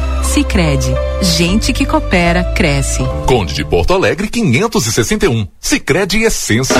[0.23, 3.03] Sicredi, gente que coopera cresce.
[3.25, 5.47] Conde de Porto Alegre 561.
[5.59, 6.75] Sicredi Essência.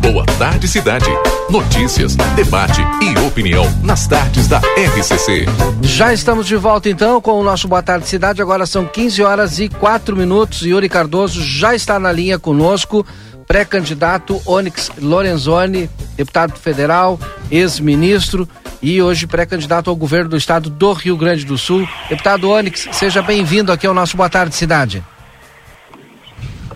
[0.00, 1.06] Boa tarde cidade.
[1.48, 5.46] Notícias, debate e opinião nas tardes da RCC.
[5.82, 8.40] Já estamos de volta então com o nosso Boa Tarde Cidade.
[8.40, 10.62] Agora são 15 horas e 4 minutos.
[10.62, 13.06] Yuri Cardoso já está na linha conosco
[13.52, 15.86] pré-candidato Onyx Lorenzoni,
[16.16, 18.48] deputado federal, ex-ministro
[18.80, 21.86] e hoje pré-candidato ao governo do estado do Rio Grande do Sul.
[22.08, 25.04] Deputado Onyx, seja bem-vindo aqui ao nosso Boa Tarde Cidade.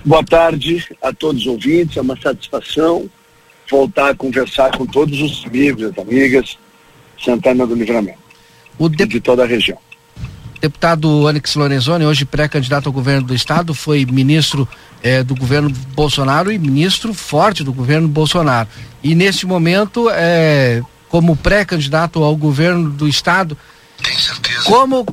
[0.04, 3.08] Boa tarde a todos os ouvintes, é uma satisfação
[3.70, 6.58] voltar a conversar com todos os amigos e amigas
[7.18, 8.18] Santana do Livramento
[8.78, 9.06] o de...
[9.06, 9.78] de toda a região.
[10.60, 14.68] Deputado Onyx Lorenzoni, hoje pré-candidato ao governo do estado, foi ministro
[15.02, 18.68] eh, do governo Bolsonaro e ministro forte do governo Bolsonaro.
[19.02, 23.56] E neste momento eh, como pré-candidato ao governo do estado.
[24.02, 24.64] Tem certeza.
[24.64, 25.06] Como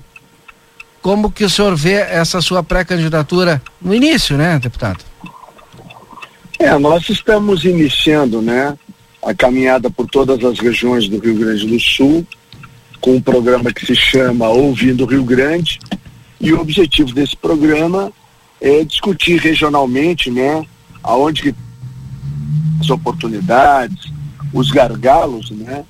[1.02, 5.04] como que o senhor vê essa sua pré-candidatura no início, né, deputado?
[6.58, 8.74] É, nós estamos iniciando, né,
[9.22, 12.26] a caminhada por todas as regiões do Rio Grande do Sul,
[13.04, 15.78] com um programa que se chama Ouvindo Rio Grande,
[16.40, 18.14] e o objetivo desse programa
[18.62, 20.66] é discutir regionalmente, né,
[21.04, 21.56] aonde que
[22.80, 24.10] as oportunidades,
[24.54, 25.84] os gargalos, né,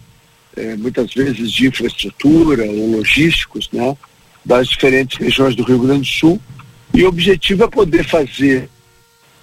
[0.58, 3.95] é, muitas vezes de infraestrutura ou logísticos, né,
[4.43, 6.41] das diferentes regiões do Rio Grande do Sul.
[6.95, 8.67] E o objetivo é poder fazer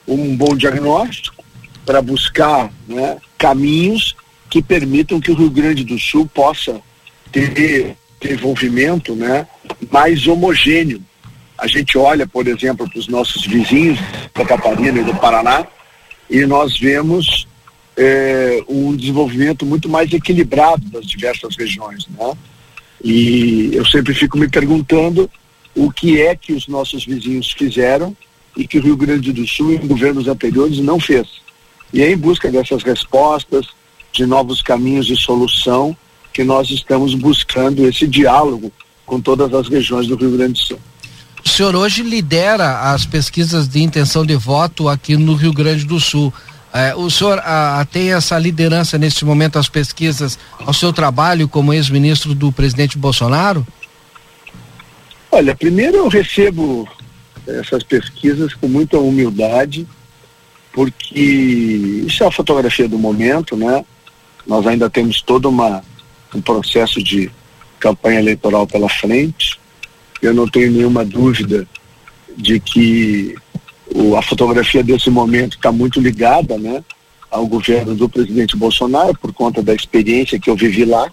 [0.09, 1.45] um bom diagnóstico
[1.87, 4.17] para buscar né, caminhos
[4.51, 6.81] que permitam que o Rio Grande do Sul possa
[7.33, 9.47] ter desenvolvimento né,
[9.91, 11.03] mais homogêneo.
[11.57, 13.99] A gente olha, por exemplo, para os nossos vizinhos
[14.35, 15.67] da Catarina e do Paraná
[16.29, 17.47] e nós vemos
[17.97, 22.33] é, um desenvolvimento muito mais equilibrado das diversas regiões, né?
[23.03, 25.29] E eu sempre fico me perguntando
[25.75, 28.15] o que é que os nossos vizinhos fizeram
[28.57, 31.27] e que o Rio Grande do Sul, em governos anteriores, não fez.
[31.93, 33.67] E é em busca dessas respostas,
[34.13, 35.97] de novos caminhos de solução,
[36.33, 38.73] que nós estamos buscando esse diálogo
[39.05, 40.79] com todas as regiões do Rio Grande do Sul.
[41.45, 45.99] O senhor hoje lidera as pesquisas de intenção de voto aqui no Rio Grande do
[45.99, 46.33] Sul.
[46.73, 51.75] É, o senhor a, tem essa liderança nesse momento as pesquisas ao seu trabalho como
[51.75, 53.67] ex-ministro do presidente Bolsonaro?
[55.33, 56.89] Olha, primeiro eu recebo
[57.47, 59.87] essas pesquisas com muita humildade,
[60.73, 63.85] porque isso é a fotografia do momento, né?
[64.47, 65.83] Nós ainda temos todo uma,
[66.35, 67.31] um processo de
[67.79, 69.59] campanha eleitoral pela frente.
[70.21, 71.67] Eu não tenho nenhuma dúvida
[72.37, 73.35] de que
[73.95, 76.85] o, a fotografia desse momento está muito ligada né,
[77.31, 81.11] ao governo do presidente Bolsonaro, por conta da experiência que eu vivi lá.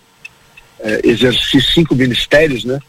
[0.79, 2.79] É, exerci cinco ministérios, né?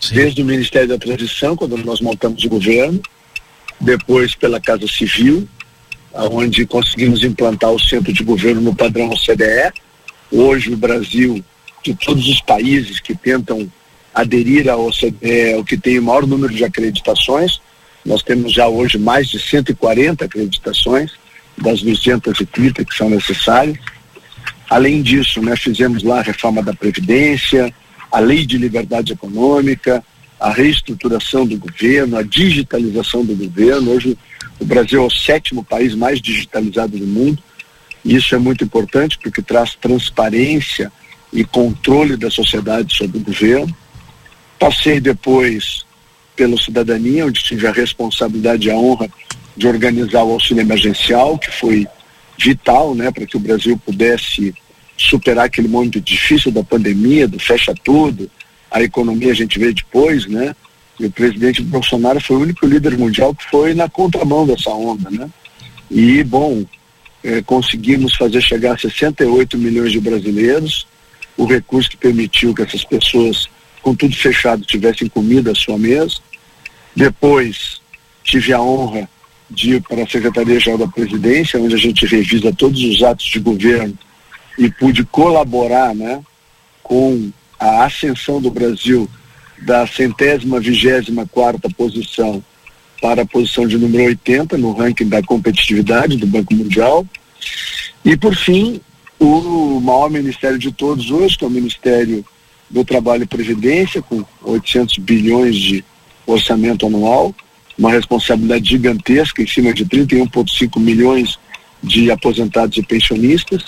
[0.00, 0.14] Sim.
[0.14, 3.00] Desde o Ministério da Transição, quando nós montamos o governo,
[3.80, 5.48] depois pela Casa Civil,
[6.12, 9.72] onde conseguimos implantar o centro de governo no padrão OCDE.
[10.30, 11.44] Hoje o Brasil,
[11.84, 13.70] de todos os países que tentam
[14.14, 17.60] aderir ao OCDE, o que tem o maior número de acreditações,
[18.04, 21.12] nós temos já hoje mais de 140 acreditações
[21.56, 23.76] das 230 que são necessárias.
[24.68, 27.72] Além disso, né, fizemos lá a reforma da Previdência,
[28.10, 30.02] a lei de liberdade econômica,
[30.38, 33.92] a reestruturação do governo, a digitalização do governo.
[33.92, 34.16] Hoje
[34.60, 37.42] o Brasil é o sétimo país mais digitalizado do mundo.
[38.04, 40.92] Isso é muito importante porque traz transparência
[41.32, 43.74] e controle da sociedade sobre o governo.
[44.58, 45.84] Passei depois
[46.34, 49.08] pela cidadania, onde tive a responsabilidade e a honra
[49.56, 51.86] de organizar o auxílio emergencial, que foi
[52.38, 54.54] vital, né, para que o Brasil pudesse
[54.96, 58.30] superar aquele momento difícil da pandemia, do fecha tudo,
[58.70, 60.54] a economia a gente vê depois, né?
[60.98, 65.08] E o presidente Bolsonaro foi o único líder mundial que foi na contramão dessa onda,
[65.10, 65.30] né?
[65.90, 66.64] E, bom,
[67.22, 70.86] eh, conseguimos fazer chegar a 68 milhões de brasileiros,
[71.38, 73.48] o recurso que permitiu que essas pessoas,
[73.80, 76.16] com tudo fechado, tivessem comida à sua mesa.
[76.94, 77.80] Depois,
[78.24, 79.08] tive a honra
[79.48, 83.38] de ir para a Secretaria-Geral da Presidência, onde a gente revisa todos os atos de
[83.38, 83.96] governo
[84.58, 86.20] e pude colaborar, né,
[86.82, 89.08] com a ascensão do Brasil
[89.62, 92.42] da centésima vigésima quarta posição
[93.00, 97.06] para a posição de número 80 no ranking da competitividade do Banco Mundial.
[98.04, 98.80] E por fim,
[99.18, 102.24] o maior ministério de todos hoje, que é o Ministério
[102.70, 105.84] do Trabalho e Previdência, com 800 bilhões de
[106.26, 107.34] orçamento anual,
[107.78, 111.38] uma responsabilidade gigantesca em cima de 31,5 milhões
[111.82, 113.64] de aposentados e pensionistas.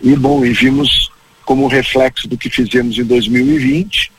[0.00, 1.10] E bom, e vimos
[1.44, 4.12] como reflexo do que fizemos em 2020,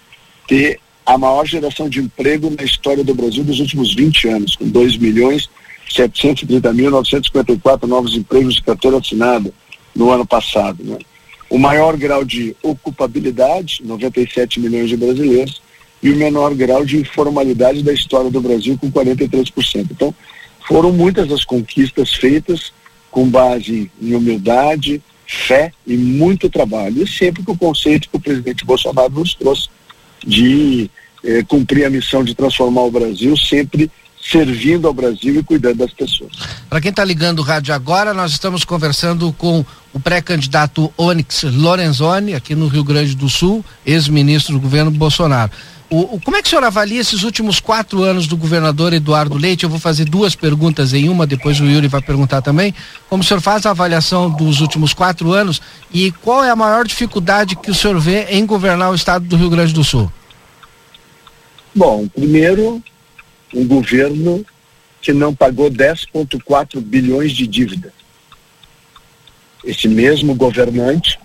[0.48, 4.68] ter a maior geração de emprego na história do Brasil dos últimos 20 anos, com
[4.68, 5.50] 2 milhões
[5.90, 9.52] 730 mil 954 novos empregos de carteira assinada
[9.96, 10.84] no ano passado.
[10.84, 10.98] Né?
[11.50, 15.62] O maior grau de ocupabilidade, 97 milhões de brasileiros,
[16.02, 19.88] e o menor grau de informalidade da história do Brasil, com 43%.
[19.92, 20.14] Então,
[20.68, 22.74] foram muitas as conquistas feitas
[23.12, 27.04] com base em humildade, fé e muito trabalho.
[27.04, 29.70] E sempre com o conceito que o presidente Bolsonaro nos trouxe
[30.26, 30.90] de
[31.24, 33.92] eh, cumprir a missão de transformar o Brasil, sempre
[34.22, 36.32] servindo ao Brasil e cuidando das pessoas.
[36.70, 42.34] Para quem está ligando o rádio agora, nós estamos conversando com o pré-candidato Onyx Lorenzoni,
[42.34, 45.52] aqui no Rio Grande do Sul, ex-ministro do governo Bolsonaro.
[45.90, 49.38] O, o, como é que o senhor avalia esses últimos quatro anos do governador Eduardo
[49.38, 49.66] Leite?
[49.66, 52.74] Eu vou fazer duas perguntas em uma, depois o Yuri vai perguntar também.
[53.10, 55.62] Como o senhor faz a avaliação dos últimos quatro anos
[55.92, 59.36] e qual é a maior dificuldade que o senhor vê em governar o estado do
[59.36, 60.10] Rio Grande do Sul?
[61.76, 62.82] Bom, primeiro,
[63.54, 64.46] um governo
[65.02, 67.94] que não pagou 10,4 bilhões de dívida.
[69.64, 71.20] Esse mesmo governante,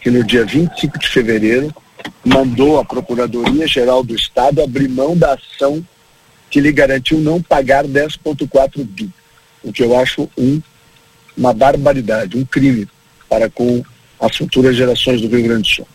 [0.00, 1.74] que no dia 25 de fevereiro
[2.24, 5.84] mandou a Procuradoria-Geral do Estado abrir mão da ação
[6.50, 9.10] que lhe garantiu não pagar 10,4 bi,
[9.62, 10.60] o que eu acho um,
[11.36, 12.88] uma barbaridade, um crime
[13.28, 13.84] para com
[14.20, 15.88] as futuras gerações do Rio Grande do Sul.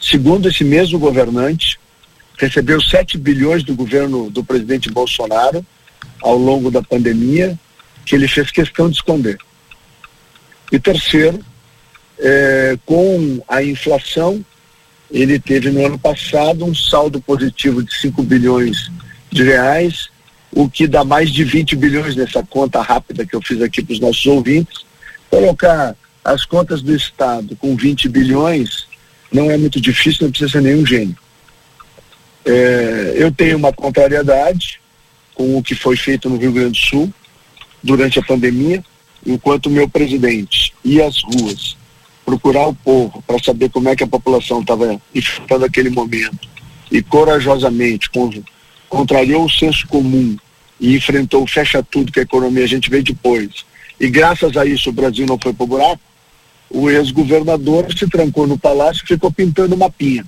[0.00, 1.78] Segundo esse mesmo governante,
[2.38, 5.64] recebeu 7 bilhões do governo do presidente Bolsonaro
[6.22, 7.58] ao longo da pandemia,
[8.04, 9.38] que ele fez questão de esconder.
[10.72, 11.44] E terceiro,
[12.18, 14.44] é, com a inflação
[15.10, 18.90] ele teve no ano passado um saldo positivo de 5 bilhões
[19.30, 20.08] de reais,
[20.50, 23.92] o que dá mais de 20 bilhões nessa conta rápida que eu fiz aqui para
[23.92, 24.84] os nossos ouvintes.
[25.30, 28.86] Colocar as contas do Estado com 20 bilhões
[29.32, 31.16] não é muito difícil, não precisa ser nenhum gênio.
[32.44, 34.80] É, eu tenho uma contrariedade
[35.34, 37.12] com o que foi feito no Rio Grande do Sul
[37.82, 38.84] durante a pandemia,
[39.26, 41.76] enquanto meu presidente ia às ruas
[42.24, 46.48] procurar o povo para saber como é que a população estava enfrentando aquele momento
[46.90, 48.10] e corajosamente
[48.88, 50.36] contrariou o senso comum
[50.80, 53.64] e enfrentou fecha tudo que a economia a gente vê depois.
[53.98, 56.00] E graças a isso o Brasil não foi para o buraco.
[56.70, 60.24] O ex-governador se trancou no palácio e ficou pintando mapinha.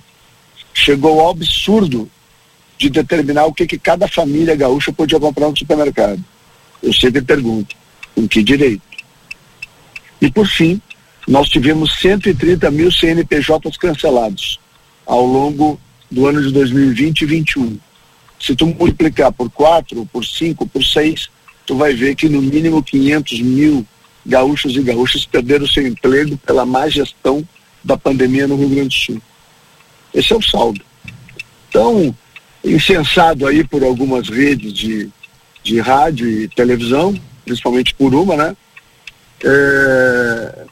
[0.79, 2.07] Chegou ao absurdo
[2.77, 6.23] de determinar o que, que cada família gaúcha podia comprar no supermercado.
[6.83, 7.75] Eu sempre pergunto,
[8.13, 8.83] com que direito?
[10.21, 10.79] E por fim,
[11.27, 14.59] nós tivemos 130 mil CNPJs cancelados
[15.03, 15.79] ao longo
[16.11, 17.79] do ano de 2020 e 2021.
[18.39, 21.27] Se tu multiplicar por 4, por 5, por 6,
[21.65, 23.85] tu vai ver que no mínimo 500 mil
[24.23, 27.43] gaúchos e gaúchas perderam seu emprego pela má gestão
[27.83, 29.21] da pandemia no Rio Grande do Sul.
[30.17, 30.81] Esse é o saldo.
[31.69, 32.15] Então,
[32.65, 35.09] incensado aí por algumas redes de,
[35.63, 37.15] de rádio e televisão,
[37.45, 38.57] principalmente por uma, né?
[39.45, 40.65] É,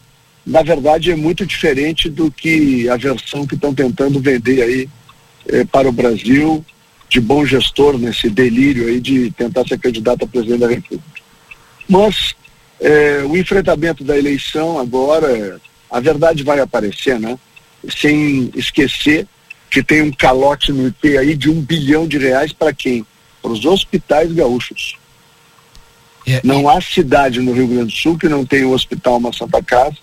[0.44, 4.90] na verdade é muito diferente do que a versão que estão tentando vender aí
[5.48, 6.66] é, para o Brasil
[7.08, 11.22] de bom gestor nesse delírio aí de tentar ser candidato a presidente da República.
[11.88, 12.34] Mas
[12.82, 17.38] é, o enfrentamento da eleição agora, a verdade vai aparecer, né?
[17.88, 19.28] Sem esquecer
[19.76, 23.06] que tem um calote no IP aí de um bilhão de reais para quem?
[23.42, 24.96] Para os hospitais gaúchos.
[26.26, 29.34] É, não há cidade no Rio Grande do Sul que não tenha um hospital, uma
[29.34, 29.98] Santa Casa,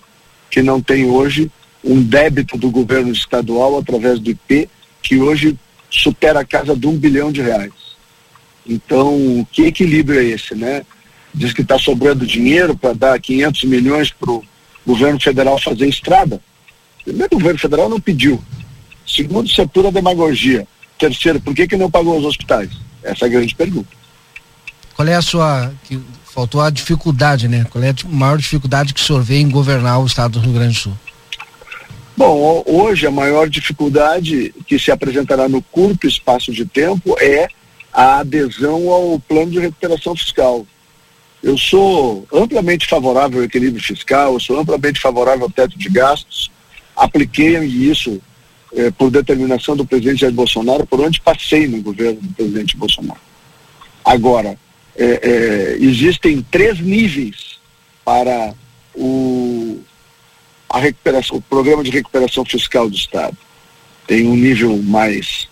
[0.51, 1.51] que não tem hoje
[1.83, 4.69] um débito do governo estadual através do IP,
[5.03, 5.59] que hoje
[5.89, 7.73] supera a casa de um bilhão de reais.
[8.67, 10.85] Então, que equilíbrio é esse, né?
[11.33, 14.45] Diz que está sobrando dinheiro para dar 500 milhões para o
[14.87, 16.43] governo federal fazer estrada.
[17.03, 18.39] Primeiro, o governo federal não pediu.
[19.07, 20.67] Segundo, isso é pura demagogia.
[20.99, 22.71] Terceiro, por que, que não pagou os hospitais?
[23.03, 23.89] Essa é a grande pergunta.
[24.95, 25.73] Qual é a sua.
[25.85, 26.01] Que
[26.33, 27.67] faltou a dificuldade, né?
[27.71, 30.55] Qual é a maior dificuldade que o senhor vê em governar o estado do Rio
[30.55, 30.93] Grande do Sul?
[32.17, 37.49] Bom, hoje a maior dificuldade que se apresentará no curto espaço de tempo é
[37.93, 40.67] a adesão ao plano de recuperação fiscal.
[41.43, 46.51] Eu sou amplamente favorável ao equilíbrio fiscal, eu sou amplamente favorável ao teto de gastos,
[46.95, 48.21] apliquei isso
[48.75, 53.21] eh, por determinação do presidente Jair Bolsonaro, por onde passei no governo do presidente Bolsonaro.
[54.03, 54.59] Agora,
[54.97, 57.59] eh, eh, existem três níveis
[58.03, 58.55] para
[58.95, 59.79] o,
[60.71, 63.37] a recuperação, o programa de recuperação fiscal do Estado.
[64.07, 65.49] Tem um nível mais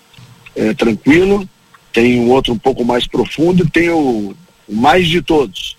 [0.76, 1.48] tranquilo,
[1.92, 4.34] tem um outro um pouco mais profundo e tem o,
[4.66, 5.76] o mais de todos.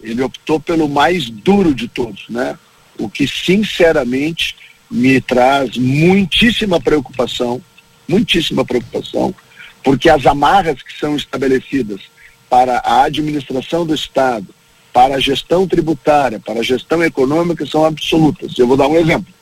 [0.00, 2.56] Ele optou pelo mais duro de todos, né?
[2.98, 4.54] O que sinceramente
[4.90, 7.60] me traz muitíssima preocupação,
[8.08, 9.34] muitíssima preocupação,
[9.82, 12.00] porque as amarras que são estabelecidas
[12.48, 14.46] para a administração do Estado,
[14.92, 18.58] para a gestão tributária, para a gestão econômica são absolutas.
[18.58, 19.32] Eu vou dar um exemplo.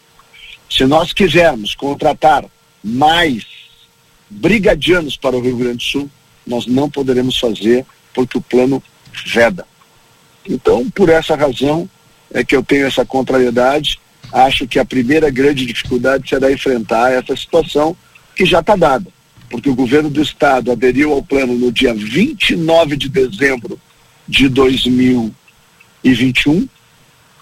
[0.69, 2.45] Se nós quisermos contratar
[2.83, 3.45] mais
[4.29, 6.11] brigadianos para o Rio Grande do Sul,
[6.47, 8.83] nós não poderemos fazer porque o plano
[9.27, 9.67] veda.
[10.49, 11.89] Então, por essa razão
[12.33, 14.01] é que eu tenho essa contrariedade
[14.35, 17.97] acho que a primeira grande dificuldade será enfrentar essa situação
[18.35, 19.07] que já está dada,
[19.49, 23.78] porque o governo do estado aderiu ao plano no dia 29 de dezembro
[24.26, 26.68] de 2021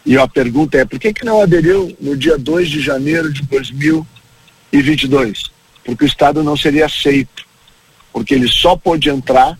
[0.04, 3.40] e a pergunta é por que que não aderiu no dia 2 de janeiro de
[3.42, 5.44] 2022?
[5.82, 7.46] Porque o estado não seria aceito,
[8.12, 9.58] porque ele só pôde entrar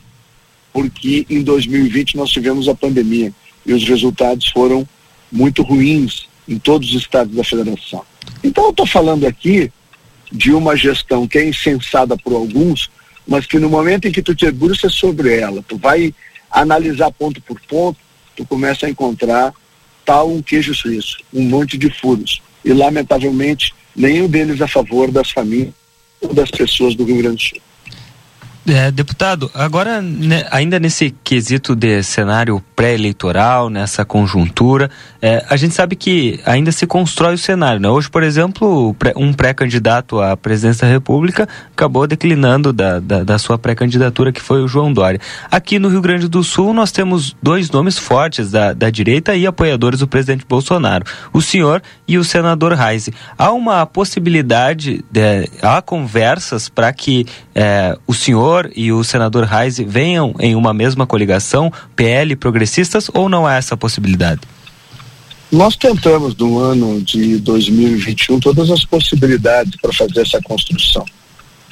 [0.71, 3.33] porque em 2020 nós tivemos a pandemia
[3.65, 4.87] e os resultados foram
[5.31, 8.05] muito ruins em todos os estados da federação.
[8.43, 9.71] Então eu estou falando aqui
[10.31, 12.91] de uma gestão que é insensada por alguns,
[13.27, 16.15] mas que no momento em que tu te debruça sobre ela, tu vai
[16.51, 17.99] analisar ponto por ponto,
[18.37, 19.53] tu começa a encontrar
[20.05, 22.43] tal um queijo suíço, um monte de furos.
[22.65, 25.75] E lamentavelmente nenhum deles a favor das famílias
[26.21, 27.72] ou das pessoas do Rio Grande do Sul.
[28.65, 34.89] É, deputado, agora né, ainda nesse quesito de cenário pré-eleitoral, nessa conjuntura,
[35.21, 37.81] é, a gente sabe que ainda se constrói o cenário.
[37.81, 37.89] Né?
[37.89, 43.59] Hoje, por exemplo, um pré-candidato à presidência da República acabou declinando da, da, da sua
[43.59, 45.21] pré-candidatura, que foi o João Dória.
[45.51, 49.45] Aqui no Rio Grande do Sul, nós temos dois nomes fortes da, da direita e
[49.45, 53.13] apoiadores do presidente Bolsonaro, o senhor e o senador Reise.
[53.37, 59.85] Há uma possibilidade, de, há conversas para que é, o senhor e o senador Reise
[59.85, 64.41] venham em uma mesma coligação, PL progressistas, ou não há essa possibilidade?
[65.51, 71.05] Nós tentamos no ano de 2021 todas as possibilidades para fazer essa construção,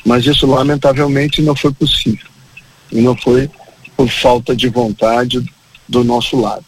[0.05, 2.27] mas isso lamentavelmente não foi possível
[2.93, 3.49] e não foi
[3.97, 5.43] por falta de vontade
[5.89, 6.65] do nosso lado.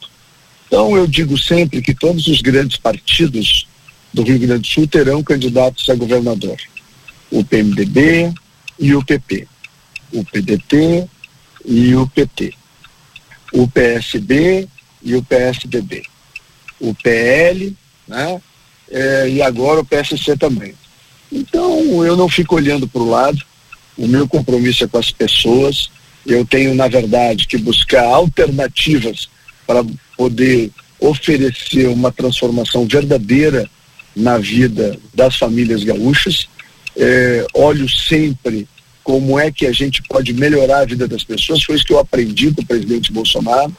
[0.66, 3.66] Então eu digo sempre que todos os grandes partidos
[4.12, 6.56] do Rio Grande do Sul terão candidatos a governador,
[7.30, 8.32] o PMDB
[8.78, 9.46] e o PP
[10.12, 11.08] o PDT
[11.64, 12.54] e o PT,
[13.52, 14.68] o PSB
[15.02, 16.02] e o PSDB,
[16.80, 18.40] o PL, né?
[18.90, 20.74] É, e agora o PSC também.
[21.30, 23.42] Então eu não fico olhando para o lado,
[23.96, 25.90] o meu compromisso é com as pessoas,
[26.26, 29.28] eu tenho, na verdade, que buscar alternativas
[29.66, 29.84] para
[30.16, 33.68] poder oferecer uma transformação verdadeira
[34.14, 36.48] na vida das famílias gaúchas
[36.96, 38.68] é, olho sempre
[39.02, 41.62] como é que a gente pode melhorar a vida das pessoas.
[41.62, 43.74] Foi isso que eu aprendi com o presidente Bolsonaro.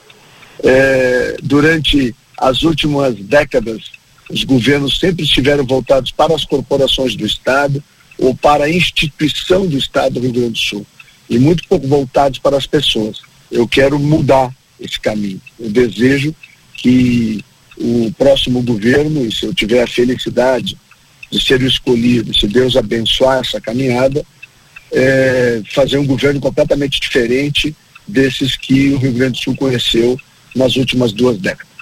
[0.64, 3.92] É, durante as últimas décadas,
[4.30, 7.84] os governos sempre estiveram voltados para as corporações do Estado
[8.18, 10.86] ou para a instituição do Estado do Rio Grande do Sul
[11.30, 13.22] e muito pouco voltados para as pessoas.
[13.52, 15.42] Eu quero mudar esse caminho.
[15.60, 16.36] Eu desejo
[16.76, 17.44] que
[17.78, 20.78] o próximo governo, e se eu tiver a felicidade
[21.32, 24.24] de ser o escolhido, se Deus abençoar essa caminhada,
[24.94, 27.76] é, fazer um governo completamente diferente
[28.08, 30.18] desses que o Rio Grande do Sul conheceu
[30.56, 31.74] nas últimas duas décadas.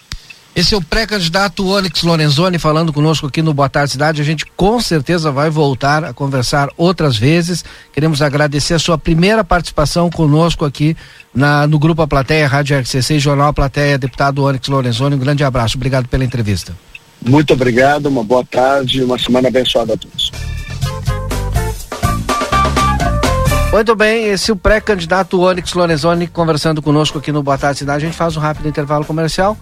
[0.54, 4.22] Esse é o pré-candidato Onyx Lorenzoni falando conosco aqui no Boa Tarde Cidade.
[4.22, 7.64] A gente com certeza vai voltar a conversar outras vezes.
[7.94, 10.96] Queremos agradecer a sua primeira participação conosco aqui
[11.34, 15.16] na, no Grupo A Plateia, Rádio RCC e Jornal A Plateia, deputado Onyx Lorenzoni.
[15.16, 15.78] Um grande abraço.
[15.78, 16.76] Obrigado pela entrevista.
[17.26, 20.32] Muito obrigado, uma boa tarde, uma semana abençoada a todos.
[23.72, 28.04] Muito bem, esse é o pré-candidato Onyx Lorenzoni conversando conosco aqui no Boa Tarde Cidade.
[28.04, 29.58] A gente faz um rápido intervalo comercial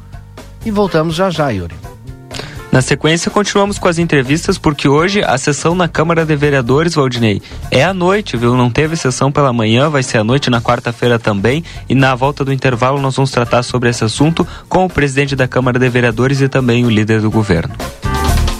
[0.65, 1.75] e voltamos já já, Yuri.
[2.71, 7.39] Na sequência, continuamos com as entrevistas, porque hoje a sessão na Câmara de Vereadores, Valdinei,
[7.69, 8.55] é à noite, viu?
[8.55, 11.63] Não teve sessão pela manhã, vai ser à noite, na quarta-feira também.
[11.87, 15.47] E na volta do intervalo, nós vamos tratar sobre esse assunto com o presidente da
[15.47, 17.75] Câmara de Vereadores e também o líder do governo.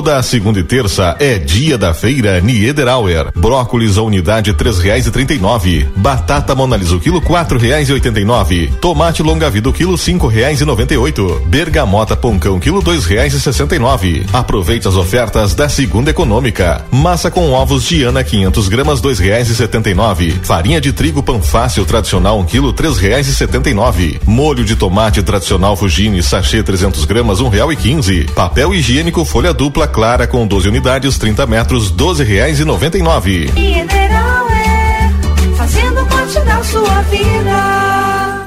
[0.00, 3.30] Toda segunda e terça é dia da feira Niederauer.
[3.36, 5.86] Brócolis a unidade três reais e trinta e nove.
[5.94, 8.72] Batata Monalisa o quilo quatro reais e oitenta e nove.
[8.80, 11.42] Tomate longa vida o quilo cinco reais e noventa e oito.
[11.44, 14.24] Bergamota Poncão quilo dois reais e sessenta e nove.
[14.32, 16.82] Aproveite as ofertas da segunda econômica.
[16.90, 20.30] Massa com ovos Diana 500 gramas dois reais e setenta e nove.
[20.42, 24.18] Farinha de trigo pão fácil tradicional um quilo três reais e setenta e nove.
[24.24, 28.24] Molho de tomate tradicional Fugini sachê 300 gramas um real e quinze.
[28.34, 33.02] Papel higiênico folha dupla clara com 12 unidades, 30 metros, doze reais e noventa e
[33.02, 33.50] nove.
[33.52, 35.10] Mineral é
[35.56, 37.89] fazendo parte da sua vida.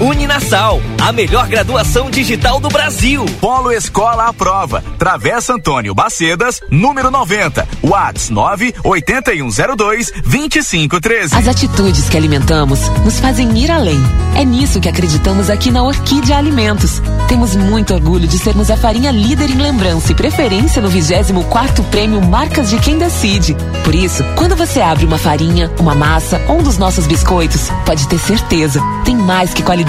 [0.00, 3.24] Uninasal, a melhor graduação digital do Brasil.
[3.40, 4.82] Polo Escola à Prova.
[4.98, 7.68] Travessa Antônio Bacedas, número 90.
[7.82, 11.34] Whats 98102 2513.
[11.36, 14.00] As atitudes que alimentamos nos fazem ir além.
[14.34, 17.02] É nisso que acreditamos aqui na Orquídea Alimentos.
[17.28, 22.20] Temos muito orgulho de sermos a farinha líder em lembrança e preferência no 24 Prêmio
[22.22, 23.56] Marcas de Quem Decide.
[23.84, 28.08] Por isso, quando você abre uma farinha, uma massa ou um dos nossos biscoitos, pode
[28.08, 29.81] ter certeza, tem mais que qualidade,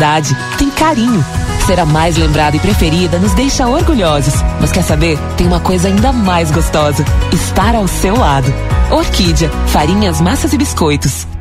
[0.58, 1.24] tem carinho.
[1.66, 4.34] Ser a mais lembrada e preferida nos deixa orgulhosos.
[4.60, 5.18] Mas quer saber?
[5.38, 8.54] Tem uma coisa ainda mais gostosa: estar ao seu lado.
[8.92, 11.33] Orquídea, farinhas, massas e biscoitos.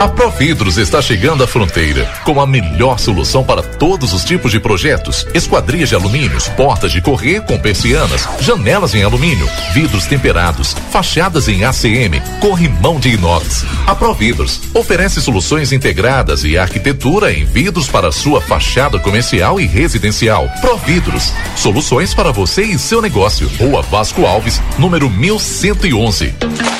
[0.00, 4.58] A Providros está chegando à fronteira com a melhor solução para todos os tipos de
[4.58, 11.48] projetos: esquadrias de alumínios, portas de correr com persianas, janelas em alumínio, vidros temperados, fachadas
[11.48, 13.66] em ACM, corrimão de inox.
[13.86, 20.48] A Providros oferece soluções integradas e arquitetura em vidros para sua fachada comercial e residencial.
[20.62, 23.50] Providros, soluções para você e seu negócio.
[23.58, 26.79] Rua Vasco Alves, número 1111.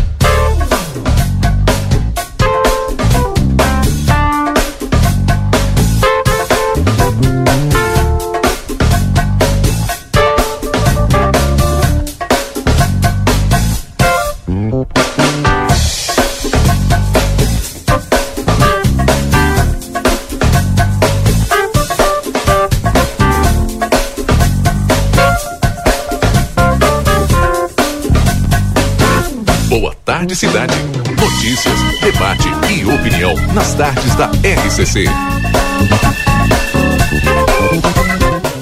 [30.21, 30.73] Tarde, cidade.
[31.19, 35.05] Notícias, debate e opinião nas tardes da RCC.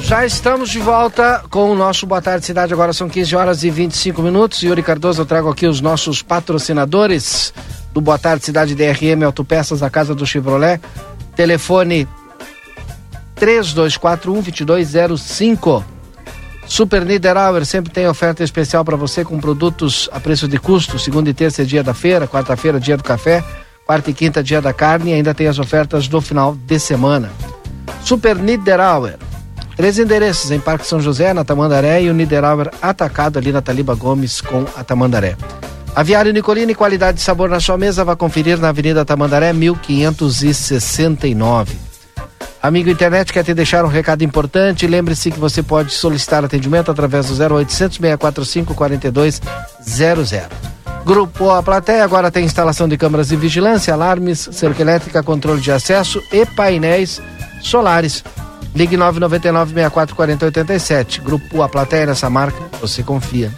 [0.01, 2.73] Já estamos de volta com o nosso Boa Tarde Cidade.
[2.73, 4.63] Agora são 15 horas e 25 minutos.
[4.63, 7.53] Yuri Cardoso, eu trago aqui os nossos patrocinadores
[7.93, 10.79] do Boa Tarde Cidade DRM Autopeças, a Casa do Chevrolet.
[11.35, 12.07] Telefone
[13.35, 15.98] 3241 2205.
[16.69, 20.99] Super Niederauer sempre tem oferta especial para você com produtos a preço de custo.
[20.99, 23.43] Segunda e terça é dia da feira, quarta-feira dia do café,
[23.85, 27.31] quarta e quinta dia da carne e ainda tem as ofertas do final de semana.
[28.05, 29.17] Super Niederauer.
[29.75, 33.95] Três endereços em Parque São José, na Tamandaré e o Niederauer atacado ali na Taliba
[33.95, 35.35] Gomes com a Tamandaré.
[35.95, 41.88] Aviário Nicolini, qualidade e sabor na sua mesa, vá conferir na Avenida Tamandaré, 1569.
[42.61, 44.85] Amigo internet, quer te deixar um recado importante?
[44.85, 50.33] Lembre-se que você pode solicitar atendimento através do 0800 645 4200.
[51.05, 55.71] Grupo A Plateia agora tem instalação de câmeras de vigilância, alarmes, cerca elétrica, controle de
[55.71, 57.21] acesso e painéis
[57.61, 58.25] solares.
[58.75, 61.21] Ligue 999 64 40 87.
[61.21, 63.53] Grupo A Plateia nessa marca, você confia.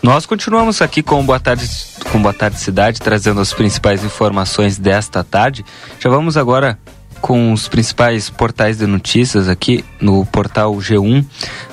[0.00, 1.66] Nós continuamos aqui com Boa Tarde
[2.12, 5.64] com Boa Tarde Cidade, trazendo as principais informações desta tarde.
[6.00, 6.78] Já vamos agora
[7.20, 11.24] com os principais portais de notícias aqui no portal G1,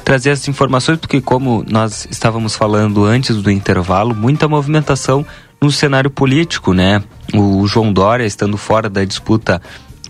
[0.04, 5.26] trazer as informações, porque como nós estávamos falando antes do intervalo, muita movimentação
[5.62, 7.02] no cenário político, né?
[7.34, 9.62] O João Dória estando fora da disputa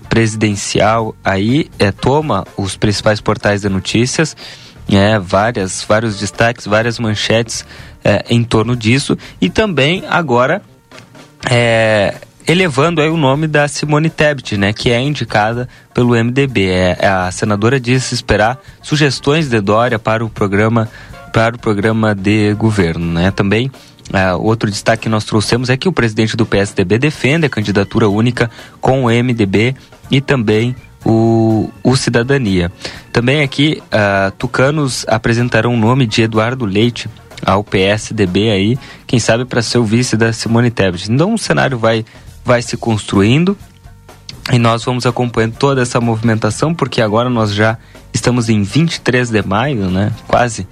[0.09, 4.36] presidencial aí é, toma os principais portais de notícias,
[4.89, 7.65] é, várias, vários destaques, várias manchetes
[8.03, 10.61] é, em torno disso e também agora
[11.49, 12.15] é,
[12.47, 16.67] elevando aí o nome da Simone Tebet, né, que é indicada pelo MDB.
[16.67, 20.89] É, é, a senadora disse esperar sugestões de Dória para o programa
[21.33, 23.29] para o programa de governo, né?
[23.29, 23.69] Também
[24.11, 28.07] Uh, outro destaque que nós trouxemos é que o presidente do PSDB defende a candidatura
[28.07, 29.75] única com o MDB
[30.11, 30.75] e também
[31.05, 32.71] o, o Cidadania.
[33.13, 37.07] Também aqui, uh, tucanos apresentarão o nome de Eduardo Leite
[37.45, 41.11] ao PSDB aí, quem sabe para ser o vice da Simone Tebet.
[41.11, 42.03] Então o cenário vai,
[42.43, 43.55] vai se construindo
[44.51, 47.77] e nós vamos acompanhando toda essa movimentação, porque agora nós já
[48.13, 50.11] estamos em 23 de maio, né?
[50.27, 50.67] Quase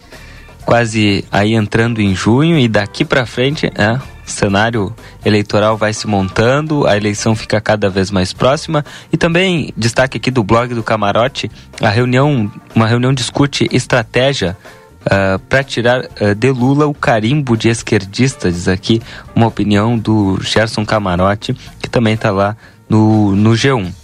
[0.66, 4.94] quase aí entrando em junho e daqui para frente, é, cenário
[5.26, 10.32] eleitoral vai se montando, a eleição fica cada vez mais próxima e também destaque aqui
[10.32, 11.50] do blog do Camarote,
[11.82, 14.58] a reunião, uma reunião discute estratégia
[15.06, 19.02] uh, ah, para tirar uh, de Lula o carimbo de esquerdista, diz aqui
[19.36, 22.56] uma opinião do Gerson Camarote, que também está lá
[22.90, 24.03] no, no G1.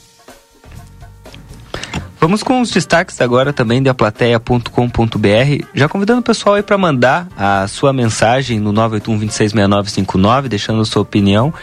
[2.19, 5.65] Vamos com os destaques agora também da plateia.com.br.
[5.73, 11.01] Já convidando o pessoal aí para mandar a sua mensagem no 981 deixando a sua
[11.01, 11.53] opinião,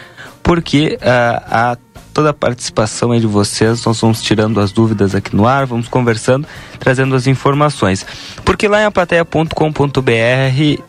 [0.42, 1.76] porque uh, a
[2.16, 5.86] toda a participação aí de vocês, nós vamos tirando as dúvidas aqui no ar, vamos
[5.86, 6.48] conversando,
[6.78, 8.06] trazendo as informações.
[8.42, 9.52] Porque lá em aplateia.com.br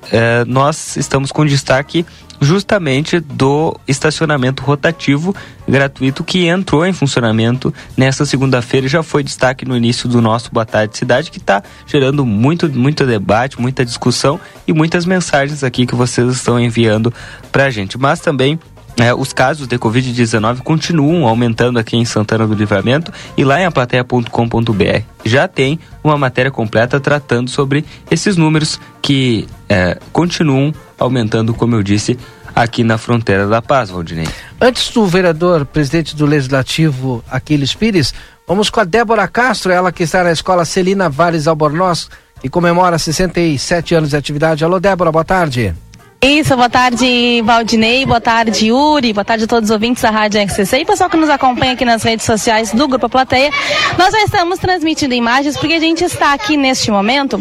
[0.10, 2.06] eh, nós estamos com destaque
[2.40, 5.36] justamente do estacionamento rotativo
[5.68, 10.52] gratuito que entrou em funcionamento nesta segunda-feira e já foi destaque no início do nosso
[10.52, 15.86] Boa Tarde Cidade, que está gerando muito, muito debate, muita discussão e muitas mensagens aqui
[15.86, 17.14] que vocês estão enviando
[17.52, 17.98] para a gente.
[17.98, 18.60] Mas também
[19.00, 23.66] é, os casos de Covid-19 continuam aumentando aqui em Santana do Livramento e lá em
[23.66, 31.76] aplateia.com.br já tem uma matéria completa tratando sobre esses números que é, continuam aumentando, como
[31.76, 32.18] eu disse,
[32.56, 34.28] aqui na fronteira da paz, Valdinei.
[34.60, 38.14] Antes do vereador, presidente do Legislativo, Aquiles Pires,
[38.48, 42.10] vamos com a Débora Castro, ela que está na escola Celina Vares Albornoz,
[42.42, 44.64] que comemora 67 anos de atividade.
[44.64, 45.76] Alô, Débora, boa tarde.
[46.22, 50.42] Isso, boa tarde, Valdinei, boa tarde, Yuri, boa tarde a todos os ouvintes da Rádio
[50.42, 53.52] RCC e pessoal que nos acompanha aqui nas redes sociais do Grupo Plateia.
[54.00, 57.40] Nós já estamos transmitindo imagens porque a gente está aqui neste momento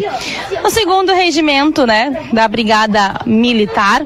[0.62, 4.02] no segundo regimento, né, da Brigada Militar,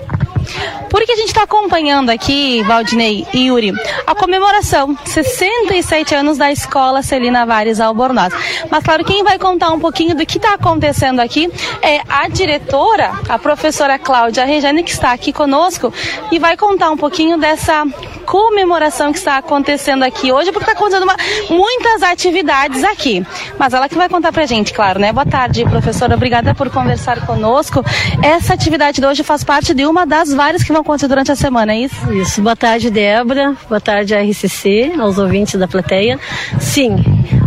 [0.89, 3.73] porque a gente está acompanhando aqui, Valdinei e Yuri,
[4.07, 8.33] a comemoração, 67 anos da Escola Celina Vares Albornoz.
[8.71, 11.51] Mas claro, quem vai contar um pouquinho do que está acontecendo aqui
[11.83, 15.93] é a diretora, a professora Cláudia Regiane, que está aqui conosco
[16.31, 17.85] e vai contar um pouquinho dessa
[18.31, 21.17] comemoração que está acontecendo aqui hoje, porque está acontecendo uma,
[21.51, 23.27] muitas atividades aqui.
[23.59, 25.13] Mas ela que vai contar pra gente, claro, né?
[25.13, 26.15] Boa tarde, professora.
[26.15, 27.85] Obrigada por conversar conosco.
[28.23, 31.37] Essa atividade de hoje faz parte de uma das várias que vão acontecer durante a
[31.37, 32.13] semana, é isso?
[32.15, 32.41] Isso.
[32.41, 33.55] Boa tarde, Débora.
[33.69, 36.19] Boa tarde, RCC, aos ouvintes da plateia.
[36.59, 36.97] Sim,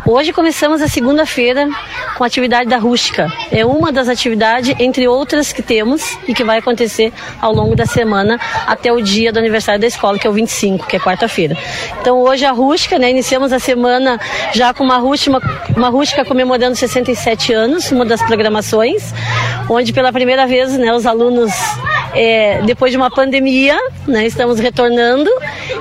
[0.05, 1.69] Hoje começamos a segunda-feira
[2.17, 3.31] com a atividade da rústica.
[3.49, 7.85] É uma das atividades, entre outras que temos e que vai acontecer ao longo da
[7.85, 8.37] semana
[8.67, 11.57] até o dia do aniversário da escola, que é o 25, que é quarta-feira.
[12.01, 13.11] Então hoje a rústica, né?
[13.11, 14.19] Iniciamos a semana
[14.53, 15.39] já com uma rústica,
[15.73, 19.13] uma rústica comemorando 67 anos, uma das programações,
[19.69, 21.53] onde pela primeira vez, né, os alunos
[22.13, 23.77] é, depois de uma pandemia,
[24.07, 25.29] né, estamos retornando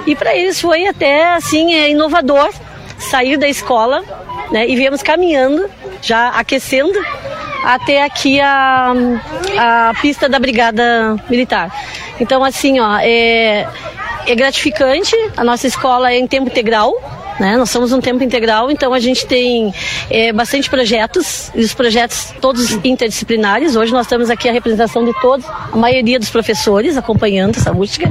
[0.06, 2.50] e para eles foi até assim é, inovador
[2.98, 4.02] sair da escola
[4.50, 5.68] né, e viemos caminhando,
[6.00, 6.98] já aquecendo,
[7.64, 8.92] até aqui a,
[9.58, 11.72] a pista da Brigada Militar.
[12.20, 13.66] Então, assim, ó, é,
[14.26, 16.94] é gratificante, a nossa escola é em tempo integral,
[17.42, 17.56] né?
[17.56, 19.74] Nós somos um tempo integral, então a gente tem
[20.08, 23.74] é, bastante projetos, e os projetos todos interdisciplinares.
[23.74, 28.08] Hoje nós temos aqui a representação de todos, a maioria dos professores acompanhando essa música.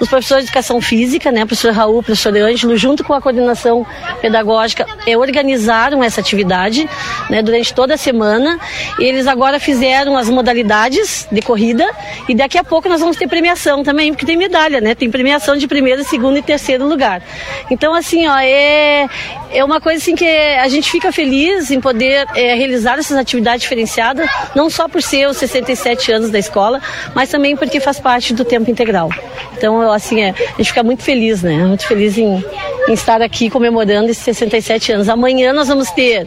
[0.00, 1.46] Os professores de educação física, né?
[1.46, 3.86] professor Raul, professor Ângelo, junto com a coordenação
[4.20, 6.88] pedagógica, é, organizaram essa atividade
[7.30, 7.40] né?
[7.40, 8.58] durante toda a semana.
[8.98, 11.88] Eles agora fizeram as modalidades de corrida
[12.28, 14.92] e daqui a pouco nós vamos ter premiação também, porque tem medalha, né?
[14.96, 17.22] Tem premiação de primeiro, segundo e terceiro lugar.
[17.70, 19.08] Então, assim, ó, é é,
[19.52, 23.62] é uma coisa assim que a gente fica feliz em poder é, realizar essas atividades
[23.62, 26.80] diferenciadas, não só por ser os 67 anos da escola,
[27.14, 29.10] mas também porque faz parte do tempo integral.
[29.56, 31.56] Então, assim, é, a gente fica muito feliz, né?
[31.58, 32.44] Muito feliz em,
[32.88, 35.08] em estar aqui comemorando esses 67 anos.
[35.08, 36.26] Amanhã nós vamos ter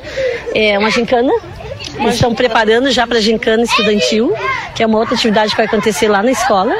[0.54, 1.34] é, uma gincana
[2.00, 4.34] eles estão preparando já para a gincana estudantil,
[4.74, 6.76] que é uma outra atividade que vai acontecer lá na escola.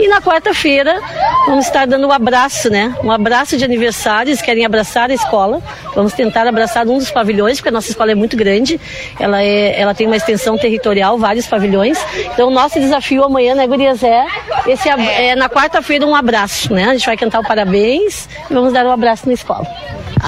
[0.00, 0.98] E na quarta-feira
[1.46, 2.96] vamos estar dando um abraço, né?
[3.04, 5.60] Um abraço de aniversário, eles querem abraçar a escola.
[5.94, 8.80] Vamos tentar abraçar um dos pavilhões, porque a nossa escola é muito grande.
[9.18, 11.98] Ela, é, ela tem uma extensão territorial, vários pavilhões.
[12.32, 14.24] Então o nosso desafio amanhã, né, Gurias, é,
[14.66, 16.86] esse, é na quarta-feira um abraço, né?
[16.86, 19.66] A gente vai cantar o parabéns e vamos dar um abraço na escola.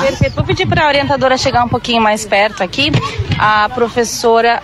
[0.01, 0.35] Perfeito.
[0.35, 2.93] Vou pedir para a orientadora chegar um pouquinho mais perto aqui.
[3.39, 4.63] A professora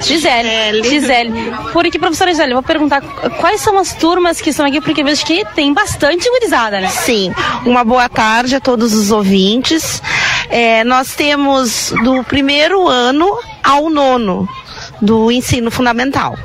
[0.00, 0.82] Gisele.
[0.82, 1.32] Gisele.
[1.72, 5.24] Por aqui, professora Gisele, vou perguntar quais são as turmas que estão aqui, porque vejo
[5.24, 6.88] que tem bastante gurizada, né?
[6.88, 7.32] Sim.
[7.64, 10.02] Uma boa tarde a todos os ouvintes.
[10.48, 14.48] É, nós temos do primeiro ano ao nono
[15.00, 16.36] do ensino fundamental.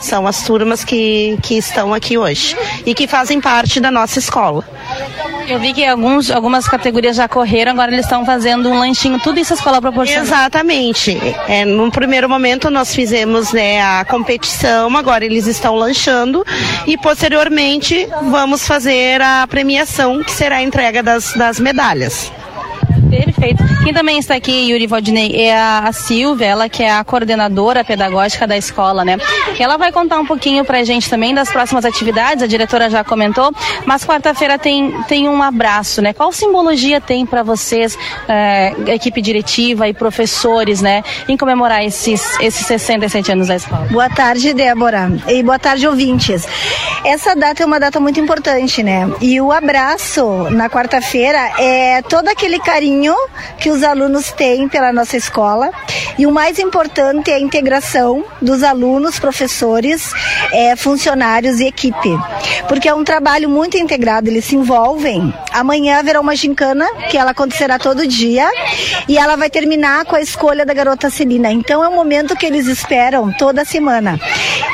[0.00, 4.64] São as turmas que, que estão aqui hoje e que fazem parte da nossa escola.
[5.48, 9.40] Eu vi que alguns, algumas categorias já correram, agora eles estão fazendo um lanchinho, tudo
[9.40, 10.22] isso a escola proporciona.
[10.22, 11.18] Exatamente.
[11.48, 16.44] É, no primeiro momento nós fizemos né, a competição, agora eles estão lanchando
[16.86, 22.30] e posteriormente vamos fazer a premiação, que será a entrega das, das medalhas.
[23.38, 23.62] Perfeito.
[23.84, 28.48] Quem também está aqui, Yuri Valdinei, é a Silvia, ela que é a coordenadora pedagógica
[28.48, 29.16] da escola, né?
[29.58, 33.52] Ela vai contar um pouquinho pra gente também das próximas atividades, a diretora já comentou,
[33.86, 36.12] mas quarta-feira tem, tem um abraço, né?
[36.12, 42.66] Qual simbologia tem para vocês, é, equipe diretiva e professores, né, em comemorar esses, esses
[42.66, 43.86] 67 anos da escola?
[43.90, 46.46] Boa tarde, Débora, e boa tarde, ouvintes.
[47.04, 49.08] Essa data é uma data muito importante, né?
[49.20, 53.14] E o abraço na quarta-feira é todo aquele carinho
[53.58, 55.70] que os alunos têm pela nossa escola.
[56.18, 60.12] E o mais importante é a integração dos alunos, professores,
[60.52, 62.10] é, funcionários e equipe.
[62.66, 65.32] Porque é um trabalho muito integrado, eles se envolvem.
[65.52, 68.48] Amanhã haverá uma gincana, que ela acontecerá todo dia,
[69.08, 71.50] e ela vai terminar com a escolha da garota Celina.
[71.52, 74.18] Então é um momento que eles esperam toda semana.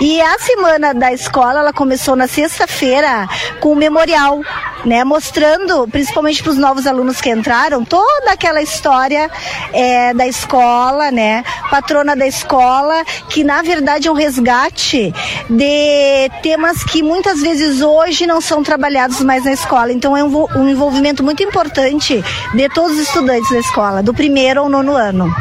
[0.00, 3.28] E a semana da escola, ela começou na sexta-feira
[3.60, 4.40] com o memorial,
[4.84, 5.04] né?
[5.04, 9.30] Mostrando, principalmente para os novos alunos que entraram, toda aquela história
[9.72, 11.44] é, da escola, né?
[11.70, 15.12] Patrona da escola, que na verdade é um resgate
[15.48, 19.92] de temas que muitas vezes hoje não são trabalhados mais na escola.
[19.92, 22.22] Então é um, um envolvimento muito importante
[22.54, 25.34] de todos os estudantes da escola, do primeiro ao nono ano.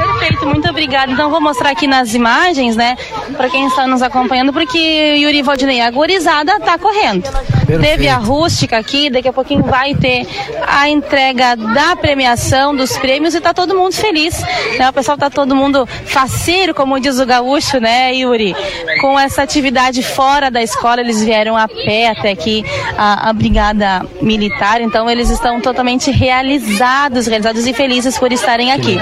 [0.00, 1.12] Perfeito, muito obrigada.
[1.12, 2.96] Então vou mostrar aqui nas imagens, né,
[3.36, 4.78] para quem está nos acompanhando, porque
[5.18, 7.28] Yuri Valdinei, a gorizada está correndo.
[7.70, 7.80] Perfeito.
[7.80, 10.26] Teve a rústica aqui, daqui a pouquinho vai ter
[10.66, 14.42] a entrega da premiação, dos prêmios e está todo mundo feliz.
[14.78, 14.88] Né?
[14.88, 18.54] O pessoal está todo mundo faceiro, como diz o gaúcho, né, Yuri?
[19.00, 22.64] Com essa atividade fora da escola, eles vieram a pé até aqui
[22.98, 28.98] a, a brigada militar, então eles estão totalmente realizados, realizados e felizes por estarem aqui.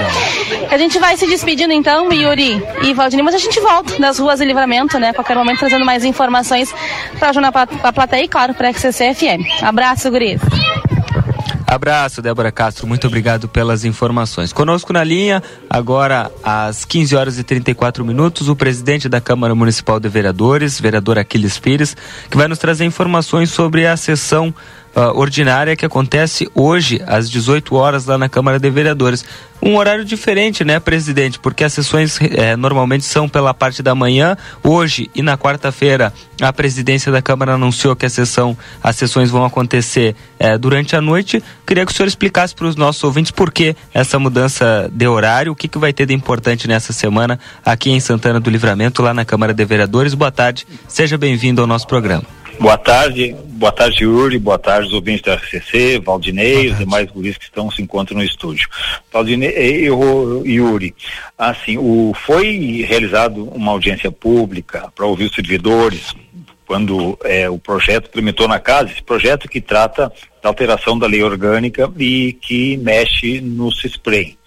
[0.69, 4.45] A gente vai se despedindo então, Yuri e Valdinei, mas a gente volta ruas de
[4.45, 5.13] livramento, né?
[5.13, 6.73] Qualquer momento trazendo mais informações
[7.19, 9.63] para a plateia e, claro, para a XCC FM.
[9.63, 10.41] Abraço, guris.
[11.69, 12.87] Abraço, Débora Castro.
[12.87, 14.51] Muito obrigado pelas informações.
[14.51, 19.99] Conosco na linha, agora às 15 horas e 34 minutos, o presidente da Câmara Municipal
[19.99, 21.95] de Vereadores, vereador Aquiles Pires,
[22.27, 24.51] que vai nos trazer informações sobre a sessão
[24.95, 29.25] uh, ordinária que acontece hoje às 18 horas lá na Câmara de Vereadores.
[29.61, 31.37] Um horário diferente, né, presidente?
[31.37, 34.37] Porque as sessões eh, normalmente são pela parte da manhã.
[34.63, 39.43] Hoje e na quarta-feira a presidência da Câmara anunciou que a sessão, as sessões vão
[39.43, 41.43] acontecer eh, durante a noite.
[41.67, 45.51] Queria que o senhor explicasse para os nossos ouvintes por que essa mudança de horário,
[45.51, 49.13] o que, que vai ter de importante nessa semana aqui em Santana do Livramento, lá
[49.13, 50.13] na Câmara de Vereadores.
[50.13, 52.38] Boa tarde, seja bem-vindo ao nosso programa.
[52.59, 57.37] Boa tarde, boa tarde Yuri, boa tarde os ouvintes da RCC, Valdinei os demais guris
[57.37, 58.67] que estão se encontram no estúdio.
[59.13, 60.93] Valdinei e Yuri,
[61.37, 66.13] assim, o, foi realizado uma audiência pública para ouvir os servidores
[66.67, 70.11] quando é, o projeto tramitou na casa, esse projeto que trata
[70.43, 74.37] da alteração da lei orgânica e que mexe no CISPREM,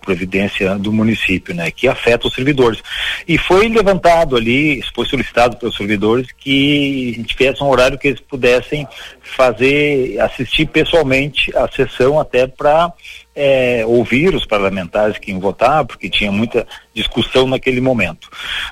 [0.00, 2.82] previdência do município, né, que afeta os servidores.
[3.26, 8.86] E foi levantado ali, foi solicitado pelos servidores que tivesse um horário que eles pudessem
[9.22, 12.92] fazer, assistir pessoalmente a sessão até para
[13.34, 18.28] é, ouvir os parlamentares que iam votar, porque tinha muita discussão naquele momento.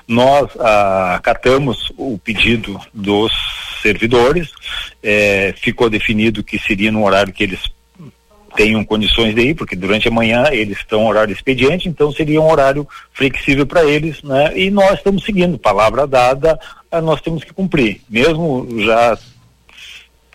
[0.07, 3.31] Nós ah, acatamos o pedido dos
[3.81, 4.49] servidores,
[5.01, 7.61] é, ficou definido que seria no horário que eles
[8.59, 12.51] tenham condições de ir, porque durante a manhã eles estão horário expediente, então seria um
[12.51, 14.51] horário flexível para eles, né?
[14.53, 16.59] E nós estamos seguindo, palavra dada,
[16.91, 19.17] ah, nós temos que cumprir, mesmo já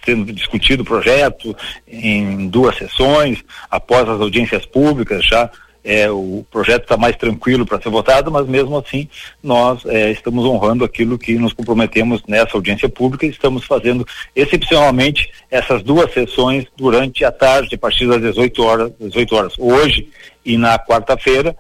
[0.03, 1.55] sendo discutido o projeto
[1.87, 5.51] em duas sessões, após as audiências públicas, já
[5.85, 9.09] é, o projeto está mais tranquilo para ser votado, mas mesmo assim
[9.43, 15.31] nós é, estamos honrando aquilo que nos comprometemos nessa audiência pública e estamos fazendo excepcionalmente
[15.51, 20.09] essas duas sessões durante a tarde, a partir das 18 horas, 18 horas hoje
[20.45, 21.55] e na quarta-feira,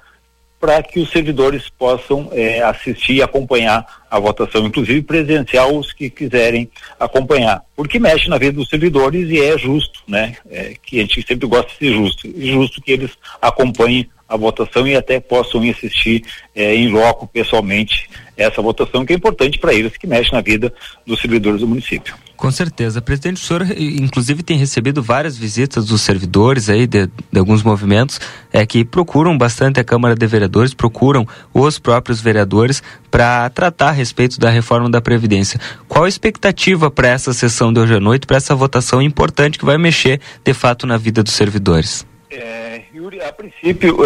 [0.65, 6.09] para que os servidores possam é, assistir e acompanhar a votação, inclusive presencial os que
[6.09, 10.35] quiserem acompanhar, porque mexe na vida dos servidores e é justo, né?
[10.51, 13.11] É, que a gente sempre gosta de ser justo, e justo que eles
[13.43, 19.13] acompanhem a votação e até possam ir assistir é, em loco pessoalmente essa votação que
[19.13, 20.73] é importante para eles que mexe na vida
[21.07, 22.15] dos servidores do município.
[22.37, 23.01] Com certeza.
[23.01, 28.21] Presidente, o senhor inclusive tem recebido várias visitas dos servidores aí de, de, alguns movimentos
[28.53, 33.93] é, que procuram bastante a Câmara de Vereadores, procuram os próprios vereadores para tratar a
[33.93, 35.61] respeito da reforma da Previdência.
[35.87, 39.65] Qual a expectativa para essa sessão de hoje à noite, para essa votação importante que
[39.65, 42.05] vai mexer de fato na vida dos servidores?
[42.37, 43.99] É, Yuri, a princípio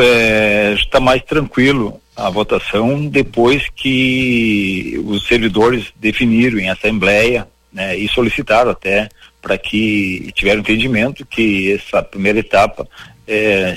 [0.75, 8.09] está é, mais tranquilo a votação depois que os servidores definiram em assembleia né, e
[8.09, 9.09] solicitaram até
[9.41, 12.89] para que tiveram entendimento que essa primeira etapa,
[13.27, 13.77] é,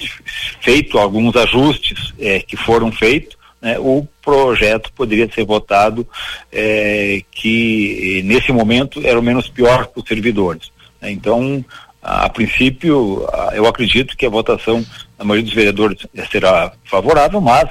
[0.60, 6.08] feito alguns ajustes é, que foram feitos, né, o projeto poderia ser votado
[6.52, 10.72] é, que nesse momento era o menos pior para os servidores.
[11.00, 11.12] Né.
[11.12, 11.64] Então,
[12.02, 14.86] a, princípio, eu acredito que a votação
[15.22, 17.70] a maioria dos vereadores será favorável, mas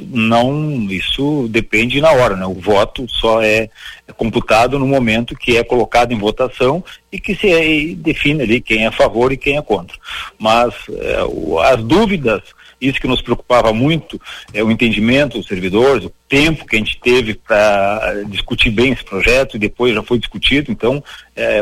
[0.00, 2.46] não isso depende na hora, né?
[2.46, 3.68] O voto só é,
[4.06, 8.60] é computado no momento que é colocado em votação e que se é, define ali
[8.60, 9.98] quem é a favor e quem é contra.
[10.38, 12.42] Mas é, o, as dúvidas
[12.82, 14.20] isso que nos preocupava muito
[14.52, 19.04] é o entendimento dos servidores, o tempo que a gente teve para discutir bem esse
[19.04, 21.02] projeto e depois já foi discutido, então
[21.36, 21.60] é,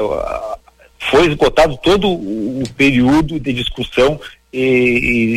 [1.01, 4.21] foi esgotado todo o período de discussão
[4.53, 4.61] e,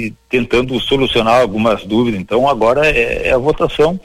[0.07, 2.20] e, tentando solucionar algumas dúvidas.
[2.20, 3.99] Então agora é, é, a votação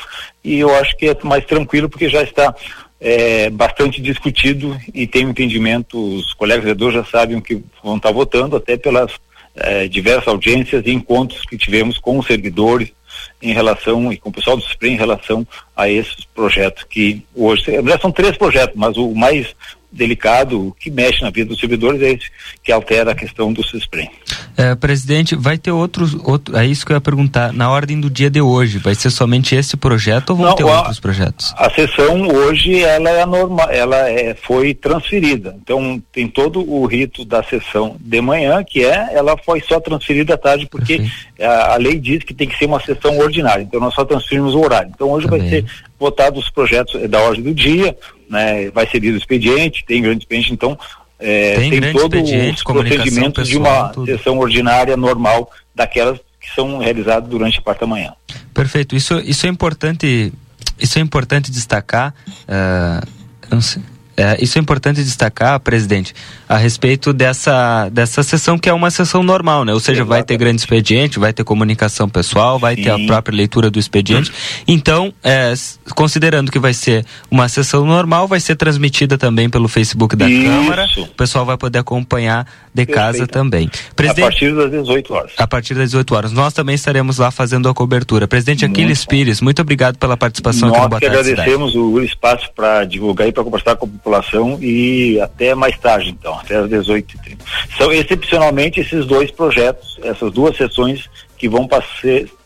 [0.45, 2.55] e eu acho que é mais tranquilo porque já está
[3.01, 7.97] é, bastante discutido e tem um entendimento, os colegas vereadores já sabem o que vão
[7.97, 9.13] estar votando, até pelas
[9.55, 12.93] é, diversas audiências e encontros que tivemos com os servidores
[13.41, 15.47] em relação e com o pessoal do SPREM em relação
[15.77, 17.65] a esses projetos que hoje,
[18.01, 19.55] são três projetos, mas o mais
[19.91, 22.27] delicado, que mexe na vida dos servidores é esse
[22.63, 24.11] que altera a questão do CISPREM.
[24.57, 28.11] É, presidente, vai ter outros, outro, é isso que eu ia perguntar, na ordem do
[28.11, 31.55] dia de hoje, vai ser somente esse projeto ou vão Não, ter a, outros projetos?
[31.57, 37.25] A sessão hoje, ela é normal, ela é, foi transferida, então tem todo o rito
[37.25, 41.07] da sessão de manhã, que é, ela foi só transferida à tarde, porque
[41.41, 44.55] a, a, lei diz que tem que ser uma sessão ordinária, então nós só transferimos
[44.55, 45.41] o horário, então hoje Também.
[45.41, 45.65] vai ser
[45.99, 47.97] votado os projetos eh, da ordem do dia,
[48.29, 50.79] né, vai ser lido o expediente, tem grande expediente, então
[51.19, 54.07] é, tem, tem todo os procedimentos de uma tudo.
[54.07, 58.13] sessão ordinária normal daquelas que são realizadas durante a parte da manhã.
[58.55, 60.33] Perfeito, isso, isso é importante,
[60.79, 62.15] isso é importante destacar.
[62.45, 63.07] Uh,
[63.51, 63.83] não sei
[64.19, 66.13] é, isso é importante destacar, presidente,
[66.49, 69.73] a respeito dessa, dessa sessão que é uma sessão normal, né?
[69.73, 72.83] Ou seja, vai ter grande expediente, vai ter comunicação pessoal, vai Sim.
[72.83, 74.33] ter a própria leitura do expediente.
[74.67, 75.55] Então, é,
[75.95, 80.51] considerando que vai ser uma sessão normal, vai ser transmitida também pelo Facebook da Isso.
[80.51, 80.87] Câmara.
[80.97, 82.45] O pessoal vai poder acompanhar
[82.85, 83.19] de Perfeito.
[83.19, 83.71] casa também.
[83.95, 85.33] Presidente, a partir das 18 horas.
[85.37, 86.33] A partir das 18 horas.
[86.33, 88.29] Nós também estaremos lá fazendo a cobertura.
[88.29, 89.11] Presidente muito Aquiles bom.
[89.11, 93.29] Pires, muito obrigado pela participação Nós aqui no Boa que agradecemos o espaço para divulgar
[93.29, 97.39] e para conversar com a população e até mais tarde, então, até às 18h30.
[97.77, 101.89] São excepcionalmente esses dois projetos, essas duas sessões que vão passar,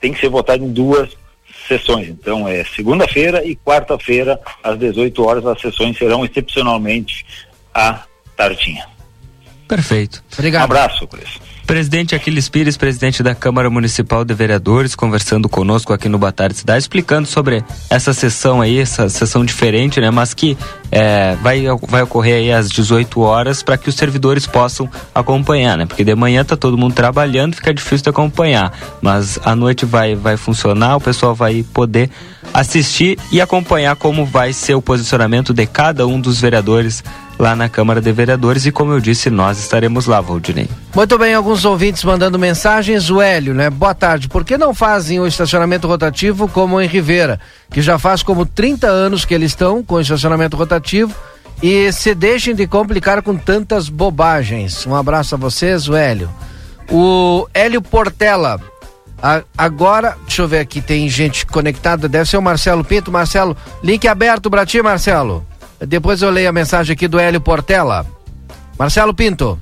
[0.00, 1.10] tem que ser votado em duas
[1.66, 2.08] sessões.
[2.08, 7.24] Então, é segunda-feira e quarta-feira, às 18 horas, as sessões serão excepcionalmente
[7.72, 8.02] à
[8.36, 8.91] tardinha.
[9.72, 10.22] Perfeito.
[10.34, 10.60] Obrigado.
[10.60, 11.40] Um abraço, Cris.
[11.66, 16.58] Presidente Aquiles Pires, presidente da Câmara Municipal de Vereadores, conversando conosco aqui no Boa Tarde
[16.58, 20.10] Cidade, explicando sobre essa sessão aí, essa sessão diferente, né?
[20.10, 20.58] Mas que
[20.90, 25.86] é, vai, vai ocorrer aí às 18 horas para que os servidores possam acompanhar, né?
[25.86, 28.70] Porque de manhã tá todo mundo trabalhando, fica difícil de acompanhar.
[29.00, 32.10] Mas à noite vai, vai funcionar, o pessoal vai poder
[32.52, 37.02] assistir e acompanhar como vai ser o posicionamento de cada um dos vereadores
[37.42, 40.68] lá na Câmara de Vereadores e como eu disse, nós estaremos lá, Valdinei.
[40.94, 43.68] Muito bem, alguns ouvintes mandando mensagens, o Hélio, né?
[43.68, 48.22] Boa tarde, por que não fazem o estacionamento rotativo como em Rivera, que já faz
[48.22, 51.12] como 30 anos que eles estão com estacionamento rotativo
[51.60, 54.86] e se deixem de complicar com tantas bobagens.
[54.86, 56.30] Um abraço a vocês, o Hélio.
[56.88, 58.60] O Hélio Portela.
[59.58, 63.10] Agora, deixa eu ver aqui, tem gente conectada, deve ser o Marcelo Pinto.
[63.10, 65.44] Marcelo, link aberto pra ti, Marcelo.
[65.86, 68.06] Depois eu leio a mensagem aqui do Hélio Portela.
[68.78, 69.60] Marcelo Pinto.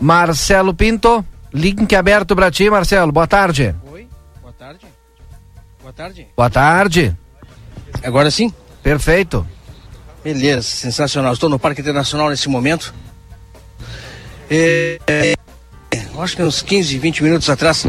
[0.00, 3.12] Marcelo Pinto, link aberto pra ti, Marcelo.
[3.12, 3.74] Boa tarde.
[4.42, 4.86] Boa tarde.
[5.80, 6.28] Boa tarde.
[6.36, 7.16] Boa tarde.
[8.02, 8.52] Agora sim?
[8.82, 9.46] Perfeito.
[10.22, 11.32] Beleza, sensacional.
[11.32, 12.94] Estou no Parque Internacional nesse momento.
[14.50, 15.34] É, é,
[16.18, 17.86] acho que uns 15, 20 minutos atrás,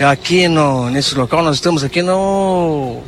[0.00, 3.02] aqui no, nesse local, nós estamos aqui no.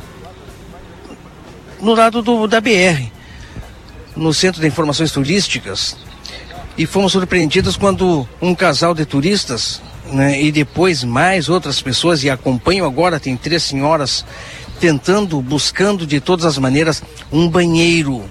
[1.81, 3.09] No lado do, da BR,
[4.15, 5.97] no Centro de Informações Turísticas.
[6.77, 9.81] E fomos surpreendidos quando um casal de turistas,
[10.11, 14.23] né, e depois mais outras pessoas, e acompanho agora, tem três senhoras,
[14.79, 18.23] tentando, buscando de todas as maneiras um banheiro.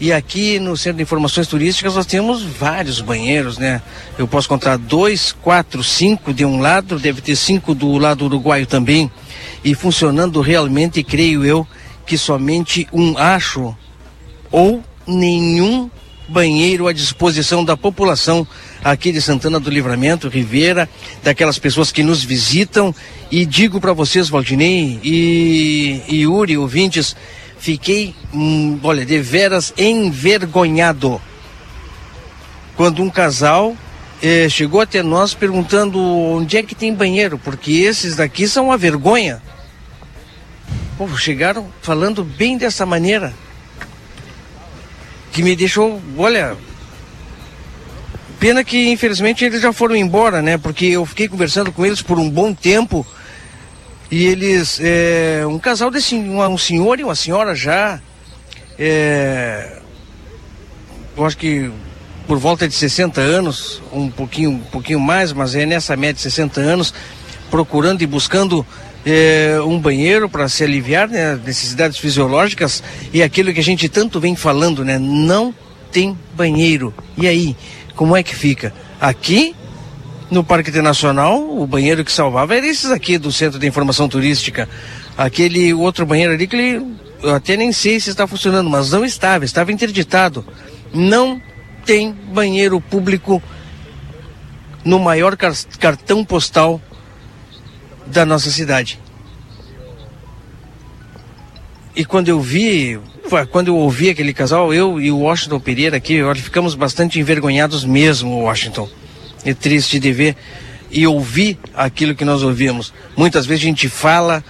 [0.00, 3.82] E aqui no Centro de Informações Turísticas nós temos vários banheiros, né?
[4.16, 8.66] Eu posso contar dois, quatro, cinco de um lado, deve ter cinco do lado uruguaio
[8.66, 9.10] também.
[9.62, 11.66] E funcionando realmente, creio eu,
[12.06, 13.76] que somente um acho
[14.50, 15.90] ou nenhum
[16.28, 18.46] banheiro à disposição da população
[18.84, 20.88] aqui de Santana do Livramento, Ribeira,
[21.22, 22.94] daquelas pessoas que nos visitam.
[23.30, 27.16] E digo para vocês, Valdinei e, e Yuri, ouvintes,
[27.58, 31.20] fiquei, hum, olha, de veras envergonhado
[32.76, 33.76] quando um casal
[34.22, 38.78] eh, chegou até nós perguntando onde é que tem banheiro, porque esses daqui são uma
[38.78, 39.42] vergonha.
[41.16, 43.32] Chegaram falando bem dessa maneira
[45.32, 46.56] que me deixou, olha,
[48.38, 50.58] pena que infelizmente eles já foram embora, né?
[50.58, 53.06] Porque eu fiquei conversando com eles por um bom tempo
[54.10, 58.00] e eles, é, um casal desse, um senhor e uma senhora já,
[58.78, 59.78] é,
[61.16, 61.70] eu acho que
[62.26, 66.20] por volta de 60 anos, um pouquinho, um pouquinho mais, mas é nessa média de
[66.22, 66.94] 60 anos,
[67.50, 68.66] procurando e buscando
[69.04, 72.82] é, um banheiro para se aliviar né, necessidades fisiológicas
[73.12, 74.98] e aquilo que a gente tanto vem falando, né?
[74.98, 75.54] Não
[75.90, 76.94] tem banheiro.
[77.16, 77.56] E aí,
[77.96, 78.72] como é que fica?
[79.00, 79.54] Aqui
[80.30, 84.68] no Parque Internacional, o banheiro que salvava era esses aqui do Centro de Informação Turística.
[85.16, 86.86] Aquele outro banheiro ali que ele,
[87.22, 90.44] eu até nem sei se está funcionando, mas não estava, estava interditado.
[90.92, 91.40] Não
[91.84, 93.42] tem banheiro público
[94.84, 96.80] no maior car- cartão postal
[98.10, 98.98] da nossa cidade.
[101.94, 102.98] E quando eu vi,
[103.50, 107.84] quando eu ouvi aquele casal, eu e o Washington Pereira aqui, olha, ficamos bastante envergonhados
[107.84, 108.88] mesmo, Washington.
[109.44, 110.36] É triste de ver
[110.90, 112.92] e ouvir aquilo que nós ouvimos.
[113.16, 114.44] Muitas vezes a gente fala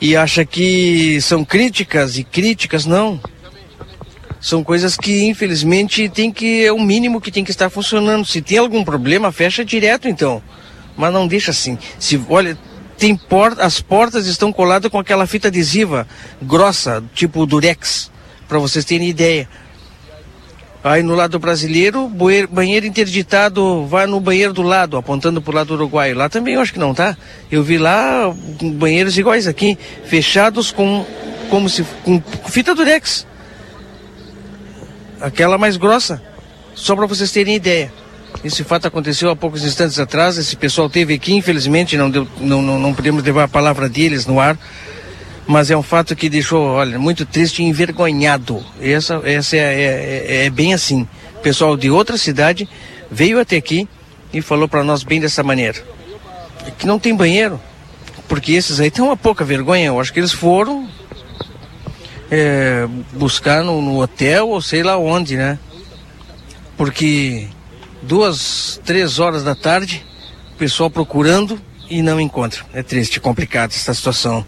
[0.00, 3.20] e acha que são críticas e críticas não.
[4.40, 8.26] São coisas que infelizmente tem que é o mínimo que tem que estar funcionando.
[8.26, 10.42] Se tem algum problema, fecha direto então.
[10.96, 11.78] Mas não deixa assim.
[11.98, 12.58] Se olha,
[12.96, 16.06] tem por, as portas estão coladas com aquela fita adesiva
[16.40, 18.10] grossa, tipo durex,
[18.48, 19.48] para vocês terem ideia.
[20.82, 22.10] Aí no lado brasileiro,
[22.50, 26.14] banheiro interditado, vai no banheiro do lado, apontando pro lado uruguaio.
[26.14, 27.16] Lá também eu acho que não tá.
[27.50, 31.06] Eu vi lá banheiros iguais aqui, fechados com
[31.48, 33.26] como se com fita durex.
[35.22, 36.22] Aquela mais grossa.
[36.74, 37.90] Só para vocês terem ideia.
[38.42, 40.36] Esse fato aconteceu há poucos instantes atrás.
[40.36, 44.26] Esse pessoal teve aqui, infelizmente, não, deu, não, não, não podemos levar a palavra deles
[44.26, 44.58] no ar.
[45.46, 48.64] Mas é um fato que deixou, olha, muito triste e envergonhado.
[48.80, 51.06] Essa, essa é, é, é- é bem assim.
[51.42, 52.68] Pessoal de outra cidade
[53.10, 53.86] veio até aqui
[54.32, 55.78] e falou para nós bem dessa maneira.
[56.78, 57.60] Que não tem banheiro.
[58.26, 59.86] Porque esses aí têm uma pouca vergonha.
[59.86, 60.88] Eu acho que eles foram
[62.30, 65.58] é, buscar no, no hotel ou sei lá onde, né?
[66.76, 67.48] Porque
[68.04, 70.04] duas, três horas da tarde,
[70.54, 71.60] o pessoal procurando
[71.90, 72.64] e não encontra.
[72.72, 74.44] É triste, complicado essa situação.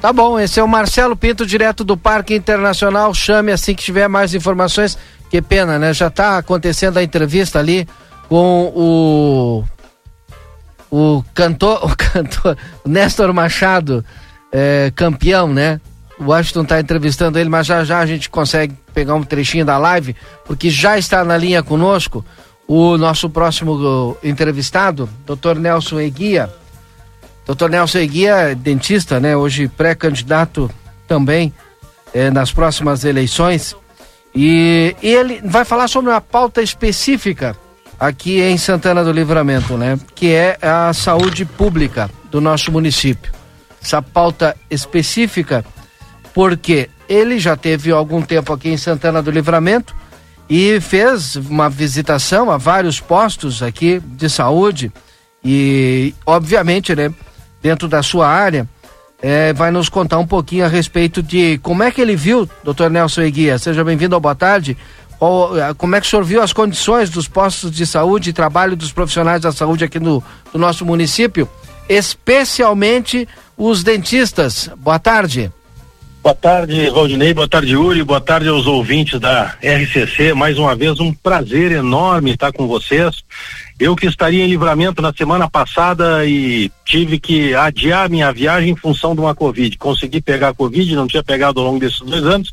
[0.00, 3.12] Tá bom, esse é o Marcelo Pinto, direto do Parque Internacional.
[3.14, 4.96] Chame assim que tiver mais informações.
[5.30, 5.92] Que pena, né?
[5.92, 7.88] Já tá acontecendo a entrevista ali
[8.28, 9.64] com o.
[10.88, 14.04] O cantor, o cantor, Néstor Machado,
[14.52, 15.80] é, campeão, né?
[16.18, 19.76] O Washington tá entrevistando ele, mas já já a gente consegue pegar um trechinho da
[19.76, 22.24] live, porque já está na linha conosco
[22.66, 25.58] o nosso próximo uh, entrevistado, Dr.
[25.58, 26.50] Nelson Eguia.
[27.46, 27.68] Dr.
[27.68, 29.36] Nelson Eguia, dentista, né?
[29.36, 30.68] Hoje pré-candidato
[31.06, 31.52] também
[32.12, 33.76] eh, nas próximas eleições.
[34.34, 37.56] E ele vai falar sobre uma pauta específica
[38.00, 39.98] aqui em Santana do Livramento, né?
[40.14, 43.32] Que é a saúde pública do nosso município.
[43.80, 45.64] Essa pauta específica,
[46.36, 49.96] porque ele já teve algum tempo aqui em Santana do Livramento
[50.50, 54.92] e fez uma visitação a vários postos aqui de saúde
[55.42, 57.10] e, obviamente, né,
[57.62, 58.68] dentro da sua área,
[59.22, 62.90] é, vai nos contar um pouquinho a respeito de como é que ele viu, doutor
[62.90, 63.58] Nelson Eguia.
[63.58, 64.76] Seja bem-vindo ao Boa Tarde.
[65.18, 68.76] Eh, como é que o senhor viu as condições dos postos de saúde e trabalho
[68.76, 70.22] dos profissionais da saúde aqui no,
[70.52, 71.48] no nosso município,
[71.88, 73.26] especialmente
[73.56, 74.68] os dentistas?
[74.76, 75.50] Boa tarde.
[76.26, 80.34] Boa tarde, Valdinei, boa tarde, Yuri, boa tarde aos ouvintes da RCC.
[80.34, 83.22] Mais uma vez, um prazer enorme estar com vocês.
[83.78, 88.76] Eu que estaria em livramento na semana passada e tive que adiar minha viagem em
[88.76, 89.78] função de uma Covid.
[89.78, 92.52] Consegui pegar a Covid, não tinha pegado ao longo desses dois anos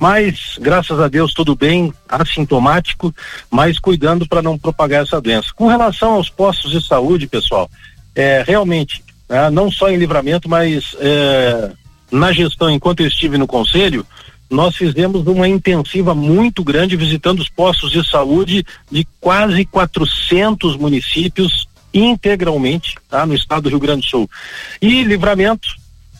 [0.00, 3.14] mas graças a Deus tudo bem, assintomático,
[3.48, 5.50] mas cuidando para não propagar essa doença.
[5.54, 7.70] Com relação aos postos de saúde, pessoal,
[8.16, 11.70] é, realmente, né, não só em livramento, mas é,
[12.10, 14.06] na gestão, enquanto eu estive no conselho,
[14.48, 21.66] nós fizemos uma intensiva muito grande visitando os postos de saúde de quase 400 municípios
[21.92, 24.30] integralmente tá, no estado do Rio Grande do Sul.
[24.80, 25.68] E livramento,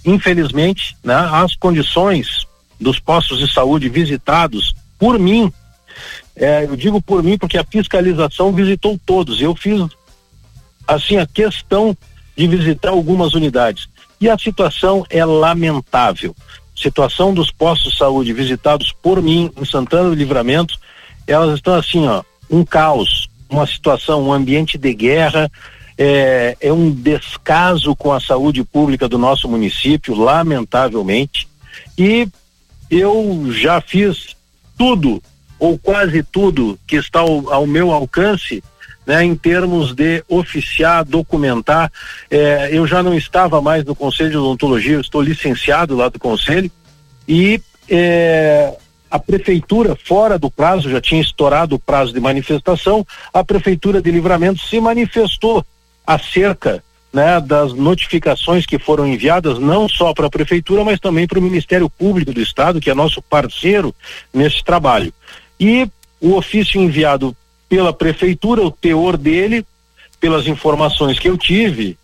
[0.05, 2.47] infelizmente, né, as condições
[2.81, 5.53] dos postos de saúde visitados por mim,
[6.35, 9.41] é, eu digo por mim porque a fiscalização visitou todos.
[9.41, 9.81] Eu fiz
[10.87, 11.97] assim a questão
[12.37, 13.89] de visitar algumas unidades
[14.21, 16.35] e a situação é lamentável.
[16.75, 20.79] Situação dos postos de saúde visitados por mim em Santana do Livramento,
[21.27, 25.51] elas estão assim, ó, um caos, uma situação, um ambiente de guerra,
[25.99, 31.49] é, é um descaso com a saúde pública do nosso município, lamentavelmente.
[31.97, 32.29] E
[32.91, 34.37] eu já fiz
[34.77, 35.23] tudo,
[35.59, 38.63] ou quase tudo, que está ao, ao meu alcance,
[39.07, 41.91] né, em termos de oficiar, documentar.
[42.31, 46.71] É, eu já não estava mais no Conselho de Odontologia, estou licenciado lá do Conselho,
[47.29, 48.75] e é,
[49.11, 54.11] a prefeitura, fora do prazo, já tinha estourado o prazo de manifestação, a prefeitura de
[54.11, 55.65] Livramento se manifestou
[56.07, 61.39] acerca né, das notificações que foram enviadas não só para a prefeitura, mas também para
[61.39, 63.95] o Ministério Público do Estado, que é nosso parceiro
[64.35, 65.13] nesse trabalho.
[65.59, 65.89] E
[66.21, 67.35] o ofício enviado
[67.69, 69.65] pela prefeitura, o teor dele,
[70.21, 71.99] pelas informações que eu tive,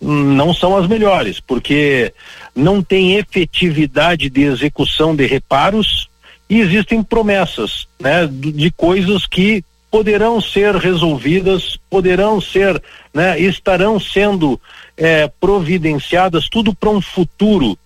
[0.00, 2.12] não são as melhores, porque
[2.54, 6.08] não tem efetividade de execução de reparos
[6.48, 12.82] e existem promessas, né, de coisas que poderão ser resolvidas, poderão ser,
[13.12, 14.60] né, estarão sendo
[14.96, 17.78] é, providenciadas tudo para um futuro.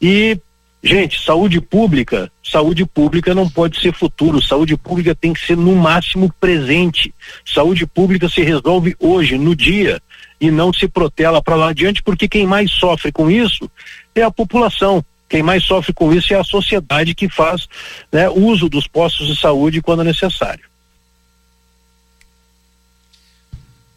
[0.00, 0.38] E,
[0.82, 5.76] gente, saúde pública, saúde pública não pode ser futuro, saúde pública tem que ser no
[5.76, 7.14] máximo presente.
[7.46, 10.00] Saúde pública se resolve hoje, no dia,
[10.40, 13.70] e não se protela para lá adiante, porque quem mais sofre com isso
[14.14, 15.04] é a população.
[15.28, 17.66] Quem mais sofre com isso é a sociedade que faz
[18.12, 20.64] né, uso dos postos de saúde quando necessário.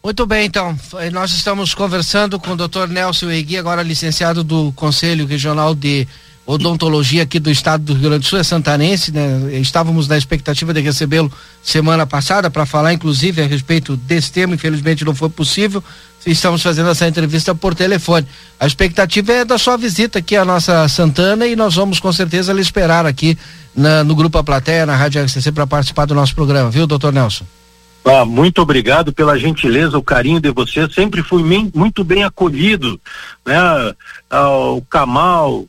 [0.02, 0.78] Muito bem, então.
[1.12, 2.86] Nós estamos conversando com o Dr.
[2.88, 6.06] Nelson Egui, agora licenciado do Conselho Regional de
[6.46, 9.50] Odontologia aqui do estado do Rio Grande do Sul, é santanense, né?
[9.60, 14.54] Estávamos na expectativa de recebê-lo semana passada para falar, inclusive, a respeito desse tema.
[14.54, 15.82] Infelizmente não foi possível.
[16.24, 18.26] Estamos fazendo essa entrevista por telefone.
[18.60, 22.52] A expectativa é da sua visita aqui à nossa Santana e nós vamos com certeza
[22.52, 23.36] lhe esperar aqui
[23.74, 27.12] na, no Grupo A Plateia, na Rádio RCC, para participar do nosso programa, viu, doutor
[27.12, 27.44] Nelson?
[28.04, 30.88] Ah, muito obrigado pela gentileza, o carinho de você.
[30.90, 31.42] Sempre fui
[31.74, 33.00] muito bem acolhido,
[33.44, 33.56] né?
[34.30, 35.64] Ah, o Camal,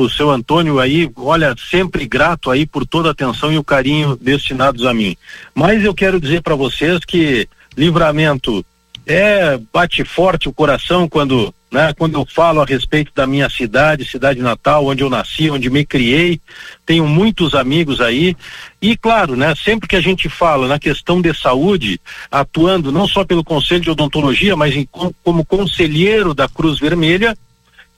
[0.00, 4.16] o seu Antônio aí, olha, sempre grato aí por toda a atenção e o carinho
[4.20, 5.16] destinados a mim.
[5.54, 8.64] Mas eu quero dizer para vocês que livramento
[9.06, 11.92] é bate forte o coração quando né?
[11.92, 15.84] Quando eu falo a respeito da minha cidade, cidade natal, onde eu nasci, onde me
[15.84, 16.40] criei,
[16.86, 18.36] tenho muitos amigos aí
[18.80, 19.52] e claro, né?
[19.56, 22.00] Sempre que a gente fala na questão de saúde,
[22.30, 24.88] atuando não só pelo Conselho de Odontologia, mas em,
[25.24, 27.36] como conselheiro da Cruz Vermelha,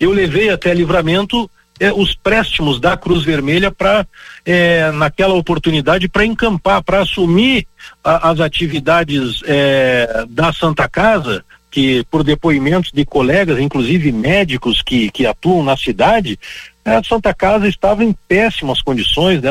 [0.00, 4.06] eu levei até livramento eh, os préstimos da Cruz Vermelha para
[4.44, 7.66] eh, naquela oportunidade para encampar, para assumir
[8.02, 15.10] a, as atividades eh, da Santa Casa que por depoimentos de colegas, inclusive médicos que,
[15.10, 16.38] que atuam na cidade,
[16.82, 19.50] a Santa Casa estava em péssimas condições, né?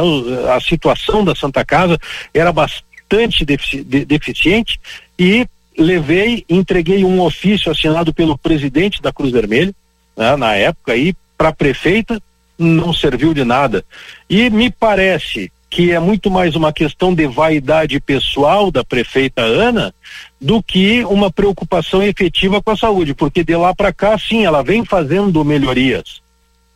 [0.51, 1.99] a situação da Santa Casa
[2.33, 4.79] era bastante defici deficiente
[5.19, 5.45] e
[5.77, 9.75] levei, entreguei um ofício assinado pelo presidente da Cruz Vermelha,
[10.17, 10.35] né?
[10.35, 12.21] na época aí, para a prefeita,
[12.57, 13.83] não serviu de nada.
[14.29, 19.93] E me parece que é muito mais uma questão de vaidade pessoal da prefeita Ana
[20.39, 24.63] do que uma preocupação efetiva com a saúde, porque de lá para cá, sim, ela
[24.63, 26.21] vem fazendo melhorias.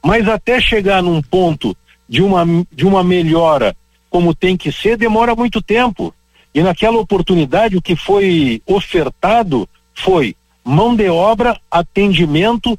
[0.03, 1.75] Mas até chegar num ponto
[2.09, 3.75] de uma, de uma melhora
[4.09, 6.13] como tem que ser, demora muito tempo.
[6.53, 12.77] E naquela oportunidade, o que foi ofertado foi mão de obra, atendimento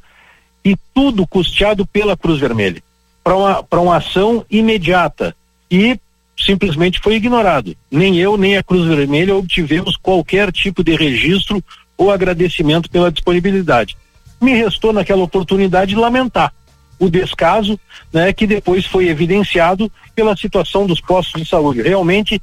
[0.65, 2.83] e tudo custeado pela Cruz Vermelha
[3.23, 5.35] para uma, uma ação imediata.
[5.71, 5.99] E
[6.39, 7.77] simplesmente foi ignorado.
[7.91, 11.63] Nem eu, nem a Cruz Vermelha obtivemos qualquer tipo de registro
[11.97, 13.97] ou agradecimento pela disponibilidade.
[14.41, 16.53] Me restou naquela oportunidade lamentar
[16.99, 17.79] o descaso,
[18.13, 21.83] né, que depois foi evidenciado pela situação dos postos de saúde.
[21.83, 22.41] Realmente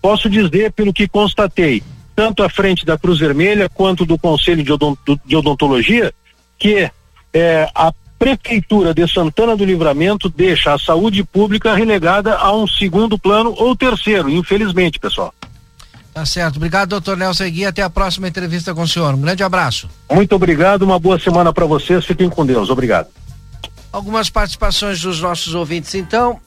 [0.00, 1.82] posso dizer pelo que constatei,
[2.16, 4.64] tanto à frente da Cruz Vermelha quanto do Conselho
[5.24, 6.12] de Odontologia,
[6.58, 6.90] que
[7.32, 13.18] é, a Prefeitura de Santana do Livramento deixa a saúde pública relegada a um segundo
[13.18, 15.32] plano ou terceiro, infelizmente, pessoal.
[16.12, 16.56] Tá certo.
[16.56, 17.64] Obrigado, doutor Nelson Egui.
[17.64, 19.14] Até a próxima entrevista com o senhor.
[19.14, 19.88] Um grande abraço.
[20.10, 22.04] Muito obrigado, uma boa semana para vocês.
[22.04, 22.68] Fiquem com Deus.
[22.68, 23.08] Obrigado.
[23.90, 26.38] Algumas participações dos nossos ouvintes, então.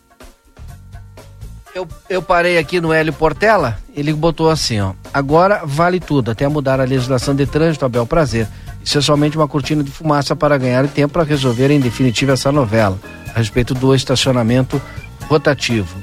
[1.74, 4.94] Eu, eu parei aqui no Hélio Portela, ele botou assim, ó.
[5.12, 8.48] Agora vale tudo, até mudar a legislação de trânsito, a bel prazer.
[8.84, 12.52] Isso é somente uma cortina de fumaça para ganhar tempo para resolver em definitiva essa
[12.52, 13.00] novela,
[13.34, 14.82] a respeito do estacionamento
[15.28, 15.96] rotativo.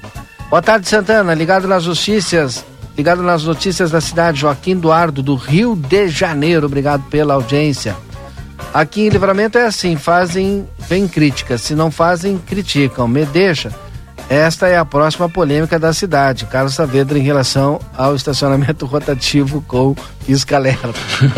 [0.48, 1.34] Boa tarde, Santana.
[1.34, 2.64] Ligado nas notícias,
[2.96, 6.66] ligado nas notícias da cidade, Joaquim Duardo, do Rio de Janeiro.
[6.66, 7.96] Obrigado pela audiência.
[8.72, 13.06] Aqui em Livramento é assim, fazem, vem críticas, se não fazem, criticam.
[13.06, 13.72] Me deixa.
[14.30, 16.46] Esta é a próxima polêmica da cidade.
[16.46, 20.94] Carlos Saavedra em relação ao estacionamento rotativo com Fiscalera.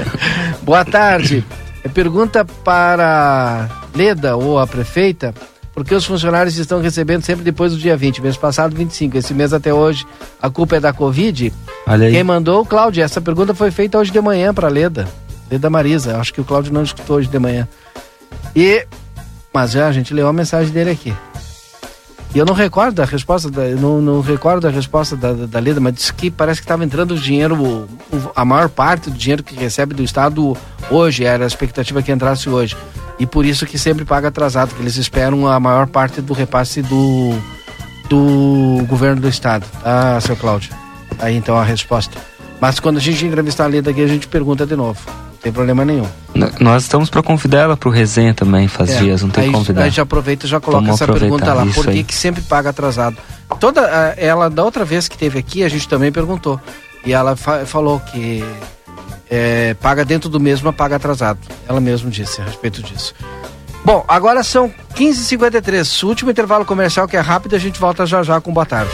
[0.60, 1.42] Boa tarde.
[1.82, 5.32] É pergunta para Leda ou a prefeita,
[5.72, 9.54] porque os funcionários estão recebendo sempre depois do dia 20, mês passado 25, esse mês
[9.54, 10.06] até hoje,
[10.40, 11.50] a culpa é da Covid?
[11.86, 12.12] Olha aí.
[12.12, 15.08] Quem mandou, Cláudio, essa pergunta foi feita hoje de manhã para Leda.
[15.50, 17.66] Leda Marisa, acho que o Cláudio não escutou hoje de manhã.
[18.54, 18.86] E
[19.52, 21.14] mas já a gente leu a mensagem dele aqui.
[22.34, 25.58] E eu não recordo da resposta, da, não, não recordo da resposta da, da, da
[25.58, 29.10] Leda, mas disse que parece que estava entrando o dinheiro, o, o, a maior parte
[29.10, 30.56] do dinheiro que recebe do Estado
[30.90, 32.74] hoje, era a expectativa que entrasse hoje.
[33.18, 36.80] E por isso que sempre paga atrasado, que eles esperam a maior parte do repasse
[36.80, 37.34] do,
[38.08, 39.66] do governo do Estado.
[39.84, 40.74] Ah, seu Cláudio.
[41.18, 42.18] Aí então a resposta.
[42.58, 45.00] Mas quando a gente entrevistar a Leda aqui, a gente pergunta de novo.
[45.42, 46.06] Tem problema nenhum.
[46.34, 49.50] N- Nós estamos para convidar ela pro resenha também, faz É, dias, não tem aí,
[49.52, 49.82] convidar.
[49.84, 51.66] Aí já aproveita e já coloca Vamos essa pergunta lá.
[51.66, 53.16] Por que, que sempre paga atrasado?
[53.58, 56.60] Toda a- ela da outra vez que teve aqui, a gente também perguntou.
[57.04, 58.44] E ela fa- falou que
[59.28, 61.40] é, paga dentro do mesmo, paga atrasado.
[61.68, 63.12] Ela mesma disse a respeito disso.
[63.84, 66.04] Bom, agora são 15h53.
[66.06, 68.92] Último intervalo comercial que é rápido, a gente volta já já com boa tarde.